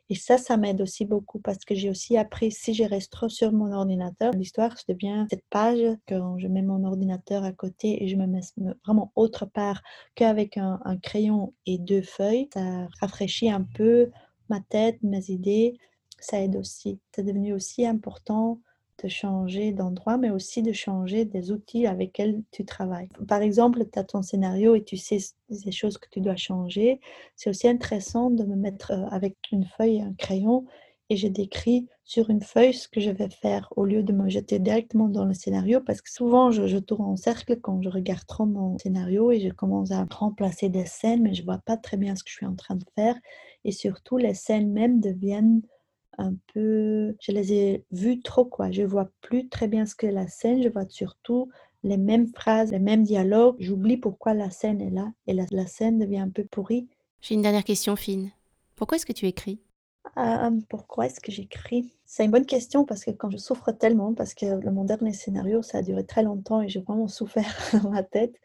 Et 0.10 0.16
ça, 0.16 0.38
ça 0.38 0.56
m'aide 0.56 0.82
aussi 0.82 1.06
beaucoup 1.06 1.40
parce 1.40 1.66
que 1.66 1.74
j'ai 1.74 1.90
aussi 1.90 2.16
appris, 2.16 2.52
si 2.52 2.76
je 2.76 2.84
reste 2.84 3.12
trop 3.12 3.28
sur 3.28 3.52
mon 3.52 3.72
ordinateur, 3.72 4.34
l'histoire 4.34 4.78
se 4.78 4.84
devient 4.88 5.26
cette 5.30 5.46
page 5.50 5.82
quand 6.08 6.38
je 6.38 6.48
mets 6.48 6.62
mon 6.62 6.84
ordinateur 6.84 7.44
à 7.44 7.52
côté 7.52 8.04
et 8.04 8.08
je 8.08 8.16
me 8.16 8.28
mets 8.28 8.42
vraiment 8.86 9.12
autre 9.16 9.46
part 9.48 9.82
qu'avec 10.14 10.58
un, 10.58 10.80
un 10.86 10.98
crayon 10.98 11.54
et 11.66 11.80
deux 11.80 12.04
feuilles. 12.04 12.50
Ça 12.54 12.88
rafraîchit 13.02 13.50
un 13.50 13.64
peu 13.64 14.12
ma 14.50 14.60
tête, 14.60 15.02
mes 15.02 15.32
idées. 15.32 15.78
Ça 16.20 16.40
aide 16.40 16.56
aussi. 16.56 17.00
C'est 17.12 17.24
devenu 17.24 17.54
aussi 17.54 17.86
important 17.86 18.60
de 19.04 19.08
changer 19.10 19.72
d'endroit, 19.72 20.18
mais 20.18 20.30
aussi 20.30 20.62
de 20.62 20.72
changer 20.72 21.26
des 21.26 21.52
outils 21.52 21.88
avec 21.88 22.18
lesquels 22.18 22.44
tu 22.52 22.66
travailles. 22.66 23.10
Par 23.28 23.42
exemple, 23.42 23.86
tu 23.92 24.00
as 24.00 24.04
ton 24.04 24.22
scénario 24.22 24.76
et 24.76 24.84
tu 24.84 24.98
sais 24.98 25.18
des 25.50 25.72
choses 25.72 25.98
que 25.98 26.10
tu 26.10 26.22
dois 26.22 26.36
changer. 26.36 27.00
C'est 27.36 27.50
aussi 27.50 27.68
intéressant 27.68 28.30
de 28.30 28.44
me 28.44 28.56
mettre 28.56 28.92
euh, 28.92 29.06
avec 29.12 29.36
une 29.52 29.66
feuille 29.66 29.98
et 29.98 30.02
un 30.02 30.14
crayon 30.14 30.66
et 31.10 31.18
je 31.18 31.28
décris 31.28 31.88
sur 32.04 32.30
une 32.30 32.42
feuille 32.42 32.74
ce 32.74 32.88
que 32.88 33.00
je 33.00 33.12
vais 33.12 33.30
faire 33.30 33.72
au 33.76 33.86
lieu 33.86 34.04
de 34.04 34.14
me 34.14 34.30
jeter 34.30 34.60
directement 34.60 35.08
dans 35.08 35.26
le 35.26 35.34
scénario 35.34 35.80
parce 35.82 36.02
que 36.02 36.12
souvent 36.12 36.52
je, 36.52 36.68
je 36.68 36.78
tourne 36.78 37.06
en 37.06 37.16
cercle 37.16 37.60
quand 37.62 37.82
je 37.82 37.90
regarde 37.90 38.26
trop 38.26 38.46
mon 38.46 38.78
scénario 38.78 39.32
et 39.32 39.40
je 39.40 39.50
commence 39.50 39.92
à 39.92 40.06
remplacer 40.12 40.70
des 40.70 40.86
scènes 40.86 41.22
mais 41.22 41.34
je 41.34 41.44
vois 41.44 41.60
pas 41.60 41.78
très 41.78 41.98
bien 41.98 42.16
ce 42.16 42.24
que 42.24 42.30
je 42.30 42.36
suis 42.38 42.46
en 42.46 42.56
train 42.56 42.76
de 42.76 42.86
faire 42.96 43.16
et 43.64 43.72
surtout 43.72 44.18
les 44.18 44.34
scènes 44.34 44.72
même 44.72 45.00
deviennent 45.00 45.62
un 46.18 46.34
peu, 46.54 47.16
je 47.20 47.32
les 47.32 47.54
ai 47.54 47.86
vues 47.92 48.22
trop 48.22 48.46
quoi. 48.46 48.72
Je 48.72 48.84
vois 48.84 49.10
plus 49.22 49.48
très 49.50 49.68
bien 49.68 49.86
ce 49.86 49.96
que 49.96 50.08
la 50.08 50.28
scène, 50.28 50.62
je 50.62 50.70
vois 50.70 50.86
surtout 50.90 51.50
les 51.84 51.98
mêmes 51.98 52.28
phrases, 52.28 52.72
les 52.72 52.80
mêmes 52.80 53.04
dialogues. 53.04 53.56
J'oublie 53.60 53.98
pourquoi 53.98 54.34
la 54.34 54.50
scène 54.50 54.82
est 54.82 54.90
là 54.90 55.12
et 55.28 55.34
la, 55.34 55.68
scène 55.68 56.00
devient 56.00 56.20
un 56.20 56.30
peu 56.30 56.44
pourrie. 56.44 56.88
J'ai 57.22 57.36
une 57.36 57.42
dernière 57.42 57.64
question 57.64 57.96
fine. 57.96 58.32
Pourquoi 58.76 58.98
est-ce 58.98 59.06
que 59.06 59.14
tu 59.14 59.28
écris? 59.28 59.60
Ah, 60.16 60.50
Pourquoi 60.70 61.06
est-ce 61.08 61.20
que 61.20 61.32
j'écris? 61.32 61.94
C'est 62.06 62.26
une 62.26 62.32
bonne 62.32 62.46
question 62.46 62.86
parce 62.86 63.04
que 63.04 63.12
quand 63.12 63.30
je 63.30 63.38
souffre 63.38 63.72
tellement, 63.72 64.14
parce 64.14 64.34
que 64.34 64.46
le, 64.46 64.72
mon 64.72 64.84
dernier 64.84 65.14
scénario, 65.14 65.62
ça 65.62 65.80
a 65.80 65.82
duré 65.82 66.06
très 66.06 66.24
longtemps 66.24 66.62
et 66.62 66.70
j'ai 66.70 66.82
vraiment 66.82 67.08
souffert 67.08 67.46
dans 67.84 67.90
ma 67.90 68.04
tête, 68.04 68.36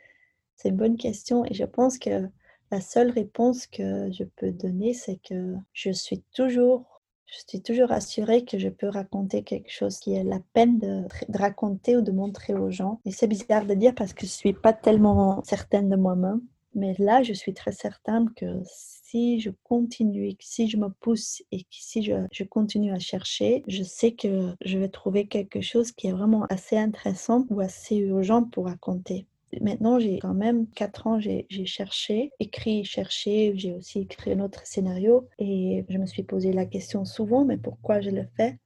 c'est 0.57 0.71
une 0.71 0.77
bonne 0.77 0.97
question 0.97 1.45
et 1.45 1.55
je 1.55 1.65
pense 1.65 1.99
que 1.99 2.29
la 2.71 2.81
seule 2.81 3.11
réponse 3.11 3.67
que 3.67 4.11
je 4.13 4.25
peux 4.25 4.53
donner, 4.53 4.95
c'est 4.95 5.17
que 5.17 5.57
je 5.73 5.91
suis 5.91 6.23
toujours 6.35 6.90
je 7.33 7.39
suis 7.47 7.63
toujours 7.63 7.93
assurée 7.93 8.45
que 8.45 8.59
je 8.59 8.69
peux 8.69 8.89
raconter 8.89 9.43
quelque 9.43 9.71
chose 9.71 9.99
qui 9.99 10.15
est 10.15 10.25
la 10.25 10.41
peine 10.53 10.79
de, 10.79 11.05
raconter 11.33 11.97
ou 11.97 12.03
de 12.03 12.11
montrer 12.11 12.55
aux 12.55 12.71
gens. 12.71 13.01
Et 13.05 13.13
c'est 13.13 13.29
bizarre 13.29 13.67
de 13.67 13.75
dire 13.75 13.95
parce 13.95 14.13
que 14.13 14.23
je 14.23 14.27
ne 14.27 14.31
suis 14.31 14.53
pas 14.53 14.73
tellement 14.73 15.43
certaine 15.45 15.89
de 15.89 15.97
moi-même. 15.97 16.41
Mais 16.75 16.95
là, 16.99 17.23
je 17.23 17.33
suis 17.33 17.53
très 17.53 17.73
certaine 17.73 18.31
que 18.37 18.47
si 18.65 19.41
je 19.41 19.51
continue, 19.65 20.37
si 20.39 20.69
je 20.69 20.77
me 20.77 20.89
pousse 20.89 21.43
et 21.51 21.67
si 21.71 22.03
je, 22.03 22.15
je, 22.31 22.45
continue 22.45 22.93
à 22.93 23.01
chercher, 23.01 23.65
je 23.67 23.83
sais 23.83 24.13
que 24.13 24.55
je 24.65 24.79
vais 24.79 24.89
trouver 24.89 25.27
quelque 25.27 25.61
chose 25.61 25.91
qui 25.91 26.07
est 26.07 26.13
vraiment 26.13 26.45
assez 26.49 26.77
intéressant 26.77 27.45
ou 27.51 27.61
assez 27.61 27.97
urgent 27.97 28.45
pour 28.45 28.67
raconter. 28.67 29.27
Maintenant, 29.61 29.99
j'ai 29.99 30.21
quand 30.21 30.35
même 30.35 30.69
4 30.69 31.07
ans, 31.09 31.19
j'ai 31.19 31.47
cherché, 31.67 32.31
écrit, 32.39 32.85
cherché, 32.85 33.53
j'ai 33.57 33.75
aussi 33.75 34.01
écrit 34.01 34.33
un 34.33 34.41
autre 34.41 34.65
scénario 34.65 35.29
et 35.39 35.85
je 35.89 35.99
me 35.99 36.07
suis 36.07 36.23
posé 36.23 36.53
la 36.53 36.67
question 36.67 37.05
souvent, 37.05 37.45
mais 37.45 37.57
pourquoi 37.57 38.01
je 38.01 38.11
le 38.11 38.27
fais? 38.37 38.59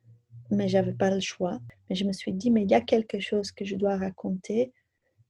Mais 0.51 0.69
j'avais 0.69 0.93
pas 0.93 1.11
le 1.11 1.21
choix. 1.21 1.59
Mais 1.89 1.97
je 1.97 2.05
me 2.05 2.13
suis 2.13 2.35
dit, 2.35 2.51
mais 2.51 2.65
il 2.65 2.71
y 2.71 2.75
a 2.75 2.83
quelque 2.83 3.19
chose 3.19 3.51
que 3.51 3.65
je 3.65 3.77
dois 3.77 3.97
raconter. 3.97 4.73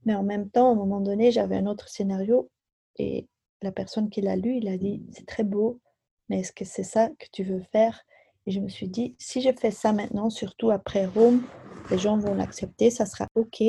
Mais 0.05 0.15
en 0.15 0.25
même 0.25 0.51
temps, 0.51 0.71
à 0.71 0.73
un 0.73 0.77
moment 0.77 1.01
donné, 1.01 1.31
j'avais 1.31 1.57
un 1.57 1.67
autre 1.67 1.89
scénario 1.89 2.51
et 2.97 3.29
la 3.63 3.71
personne 3.71 4.11
qui 4.11 4.21
l'a 4.23 4.37
lu, 4.37 4.57
il 4.57 4.69
a 4.69 4.77
dit, 4.77 5.03
c'est 5.13 5.27
très 5.27 5.45
beau, 5.45 5.81
mais 6.29 6.41
est-ce 6.41 6.53
que 6.53 6.65
c'est 6.65 6.83
ça 6.83 7.11
que 7.11 7.27
tu 7.33 7.45
veux 7.45 7.63
faire? 7.71 8.05
Et 8.47 8.51
je 8.51 8.61
me 8.61 8.69
suis 8.69 8.89
dit, 8.89 9.15
si 9.19 9.41
je 9.41 9.51
fais 9.53 9.71
ça 9.71 9.93
maintenant, 9.93 10.31
surtout 10.31 10.71
après 10.71 11.07
Rome, 11.07 11.43
les 11.91 11.99
gens 11.99 12.19
vont 12.19 12.35
l'accepter, 12.35 12.91
ça 12.91 13.07
sera 13.07 13.29
OK 13.37 13.63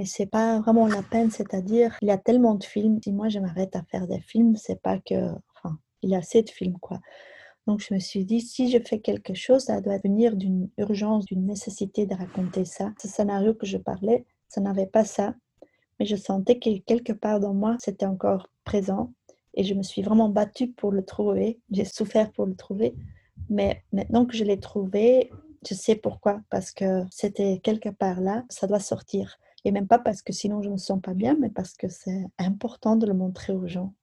mais 0.00 0.06
c'est 0.06 0.24
pas 0.24 0.60
vraiment 0.60 0.86
la 0.86 1.02
peine. 1.02 1.30
C'est-à-dire, 1.30 1.94
il 2.00 2.08
y 2.08 2.10
a 2.10 2.16
tellement 2.16 2.54
de 2.54 2.64
films. 2.64 3.00
Si 3.04 3.12
moi 3.12 3.28
je 3.28 3.38
m'arrête 3.38 3.76
à 3.76 3.82
faire 3.82 4.06
des 4.06 4.20
films, 4.20 4.56
c'est 4.56 4.80
pas 4.80 4.98
que, 4.98 5.28
enfin, 5.54 5.76
il 6.00 6.08
y 6.08 6.14
a 6.14 6.18
assez 6.18 6.42
de 6.42 6.48
films 6.48 6.78
quoi. 6.78 7.00
Donc 7.66 7.80
je 7.86 7.92
me 7.92 7.98
suis 7.98 8.24
dit, 8.24 8.40
si 8.40 8.70
je 8.70 8.78
fais 8.78 9.00
quelque 9.00 9.34
chose, 9.34 9.64
ça 9.64 9.82
doit 9.82 9.98
venir 9.98 10.36
d'une 10.36 10.70
urgence, 10.78 11.26
d'une 11.26 11.44
nécessité 11.44 12.06
de 12.06 12.14
raconter 12.14 12.64
ça. 12.64 12.92
Ce 12.98 13.08
scénario 13.08 13.52
que 13.52 13.66
je 13.66 13.76
parlais, 13.76 14.24
ça 14.48 14.62
n'avait 14.62 14.86
pas 14.86 15.04
ça, 15.04 15.34
mais 15.98 16.06
je 16.06 16.16
sentais 16.16 16.58
que 16.58 16.78
quelque 16.78 17.12
part 17.12 17.38
dans 17.38 17.52
moi, 17.52 17.76
c'était 17.78 18.06
encore 18.06 18.48
présent. 18.64 19.12
Et 19.52 19.64
je 19.64 19.74
me 19.74 19.82
suis 19.82 20.00
vraiment 20.00 20.30
battue 20.30 20.68
pour 20.68 20.92
le 20.92 21.04
trouver. 21.04 21.60
J'ai 21.70 21.84
souffert 21.84 22.32
pour 22.32 22.46
le 22.46 22.54
trouver. 22.54 22.94
Mais 23.50 23.82
maintenant 23.92 24.24
que 24.24 24.34
je 24.34 24.44
l'ai 24.44 24.60
trouvé, 24.60 25.30
je 25.68 25.74
sais 25.74 25.96
pourquoi. 25.96 26.40
Parce 26.48 26.70
que 26.70 27.04
c'était 27.10 27.60
quelque 27.62 27.90
part 27.90 28.20
là, 28.20 28.44
ça 28.48 28.66
doit 28.66 28.80
sortir. 28.80 29.38
Et 29.64 29.72
même 29.72 29.86
pas 29.86 29.98
parce 29.98 30.22
que 30.22 30.32
sinon 30.32 30.62
je 30.62 30.68
ne 30.68 30.74
me 30.74 30.78
sens 30.78 31.00
pas 31.00 31.14
bien, 31.14 31.36
mais 31.38 31.50
parce 31.50 31.74
que 31.74 31.88
c'est 31.88 32.26
important 32.38 32.96
de 32.96 33.06
le 33.06 33.14
montrer 33.14 33.52
aux 33.52 33.66
gens. 33.66 33.94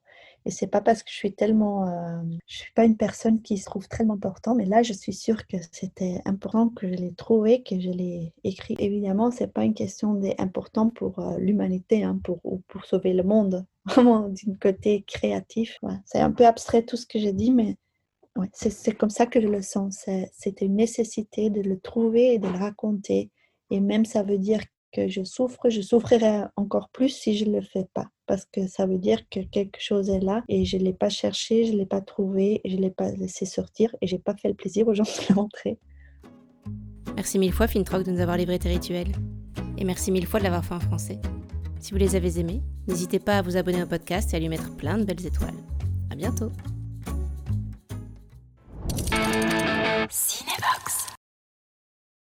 Et 0.48 0.50
c'est 0.50 0.68
pas 0.68 0.80
parce 0.80 1.04
que 1.04 1.12
je 1.12 1.16
suis 1.18 1.34
tellement, 1.34 1.90
euh, 1.90 2.22
je 2.48 2.58
suis 2.60 2.72
pas 2.72 2.86
une 2.86 2.96
personne 2.96 3.42
qui 3.42 3.58
se 3.58 3.66
trouve 3.66 3.86
tellement 3.90 4.14
important, 4.14 4.56
mais 4.56 4.64
là, 4.64 4.82
je 4.82 4.94
suis 4.94 5.12
sûre 5.12 5.46
que 5.46 5.58
c'était 5.74 6.22
important 6.24 6.70
que 6.70 6.88
je 6.88 6.94
l'ai 6.94 7.14
trouvé, 7.14 7.64
que 7.64 7.78
je 7.78 7.90
l'ai 7.90 8.34
écrit. 8.46 8.78
Évidemment, 8.80 9.30
c'est 9.30 9.52
pas 9.52 9.66
une 9.66 9.74
question 9.74 10.14
d'important 10.14 10.90
pour 10.90 11.20
euh, 11.20 11.38
l'humanité, 11.38 12.06
hein, 12.06 12.18
pour, 12.24 12.40
pour 12.70 12.86
sauver 12.86 13.12
le 13.12 13.24
monde, 13.24 13.66
vraiment 13.86 14.30
d'un 14.30 14.56
côté 14.62 15.04
créatif. 15.06 15.80
C'est 16.06 16.22
un 16.22 16.32
peu 16.32 16.46
abstrait 16.46 16.84
tout 16.84 16.96
ce 16.96 17.06
que 17.06 17.20
j'ai 17.20 17.34
dit, 17.34 17.52
mais 17.52 17.76
ouais, 18.38 18.48
c'est 18.54 18.94
comme 18.94 19.10
ça 19.10 19.26
que 19.26 19.42
je 19.42 19.50
le 19.50 19.62
sens. 19.62 20.06
C'était 20.32 20.66
une 20.66 20.78
nécessité 20.78 21.50
de 21.50 21.62
le 21.62 21.78
trouver 21.78 22.36
et 22.36 22.40
de 22.40 22.48
le 22.48 22.58
raconter. 22.58 23.32
Et 23.70 23.82
même 23.82 24.06
ça 24.06 24.24
veut 24.24 24.38
dire 24.38 24.62
que 24.98 25.08
je 25.08 25.24
souffre, 25.24 25.70
je 25.70 25.82
souffrirai 25.82 26.46
encore 26.56 26.90
plus 26.90 27.10
si 27.10 27.38
je 27.38 27.46
ne 27.46 27.58
le 27.58 27.62
fais 27.62 27.86
pas. 27.94 28.08
Parce 28.26 28.46
que 28.46 28.68
ça 28.68 28.88
veut 28.88 28.98
dire 28.98 29.20
que 29.30 29.42
quelque 29.42 29.80
chose 29.80 30.10
est 30.10 30.20
là 30.20 30.44
et 30.50 30.66
je 30.66 30.78
ne 30.78 30.84
l'ai 30.84 30.94
pas 30.94 31.10
cherché, 31.10 31.66
je 31.66 31.74
ne 31.74 31.78
l'ai 31.78 31.86
pas 31.86 32.02
trouvé, 32.02 32.62
je 32.66 32.76
ne 32.76 32.82
l'ai 32.82 32.90
pas 32.90 33.12
laissé 33.12 33.46
sortir 33.46 33.96
et 34.02 34.08
je 34.08 34.16
n'ai 34.16 34.22
pas 34.22 34.36
fait 34.36 34.48
le 34.48 34.56
plaisir 34.56 34.88
aux 34.88 34.96
gens 34.96 35.04
de 35.04 35.30
le 35.30 35.36
montrer. 35.36 35.78
Merci 37.16 37.38
mille 37.38 37.54
fois, 37.54 37.68
Fintrock, 37.68 38.04
de 38.04 38.12
nous 38.12 38.20
avoir 38.20 38.38
livré 38.38 38.58
tes 38.58 38.70
rituels. 38.70 39.12
Et 39.78 39.84
merci 39.84 40.12
mille 40.12 40.26
fois 40.26 40.40
de 40.40 40.46
l'avoir 40.46 40.66
fait 40.66 40.74
en 40.74 40.80
français. 40.80 41.20
Si 41.80 41.92
vous 41.92 41.98
les 41.98 42.16
avez 42.16 42.40
aimés, 42.40 42.64
n'hésitez 42.88 43.20
pas 43.20 43.38
à 43.38 43.42
vous 43.44 43.56
abonner 43.56 43.84
au 43.84 43.88
podcast 43.88 44.34
et 44.34 44.38
à 44.38 44.40
lui 44.40 44.50
mettre 44.50 44.76
plein 44.76 44.98
de 44.98 45.04
belles 45.04 45.26
étoiles. 45.26 45.54
À 46.10 46.16
bientôt. 46.16 46.52
Cinébox. 50.10 51.07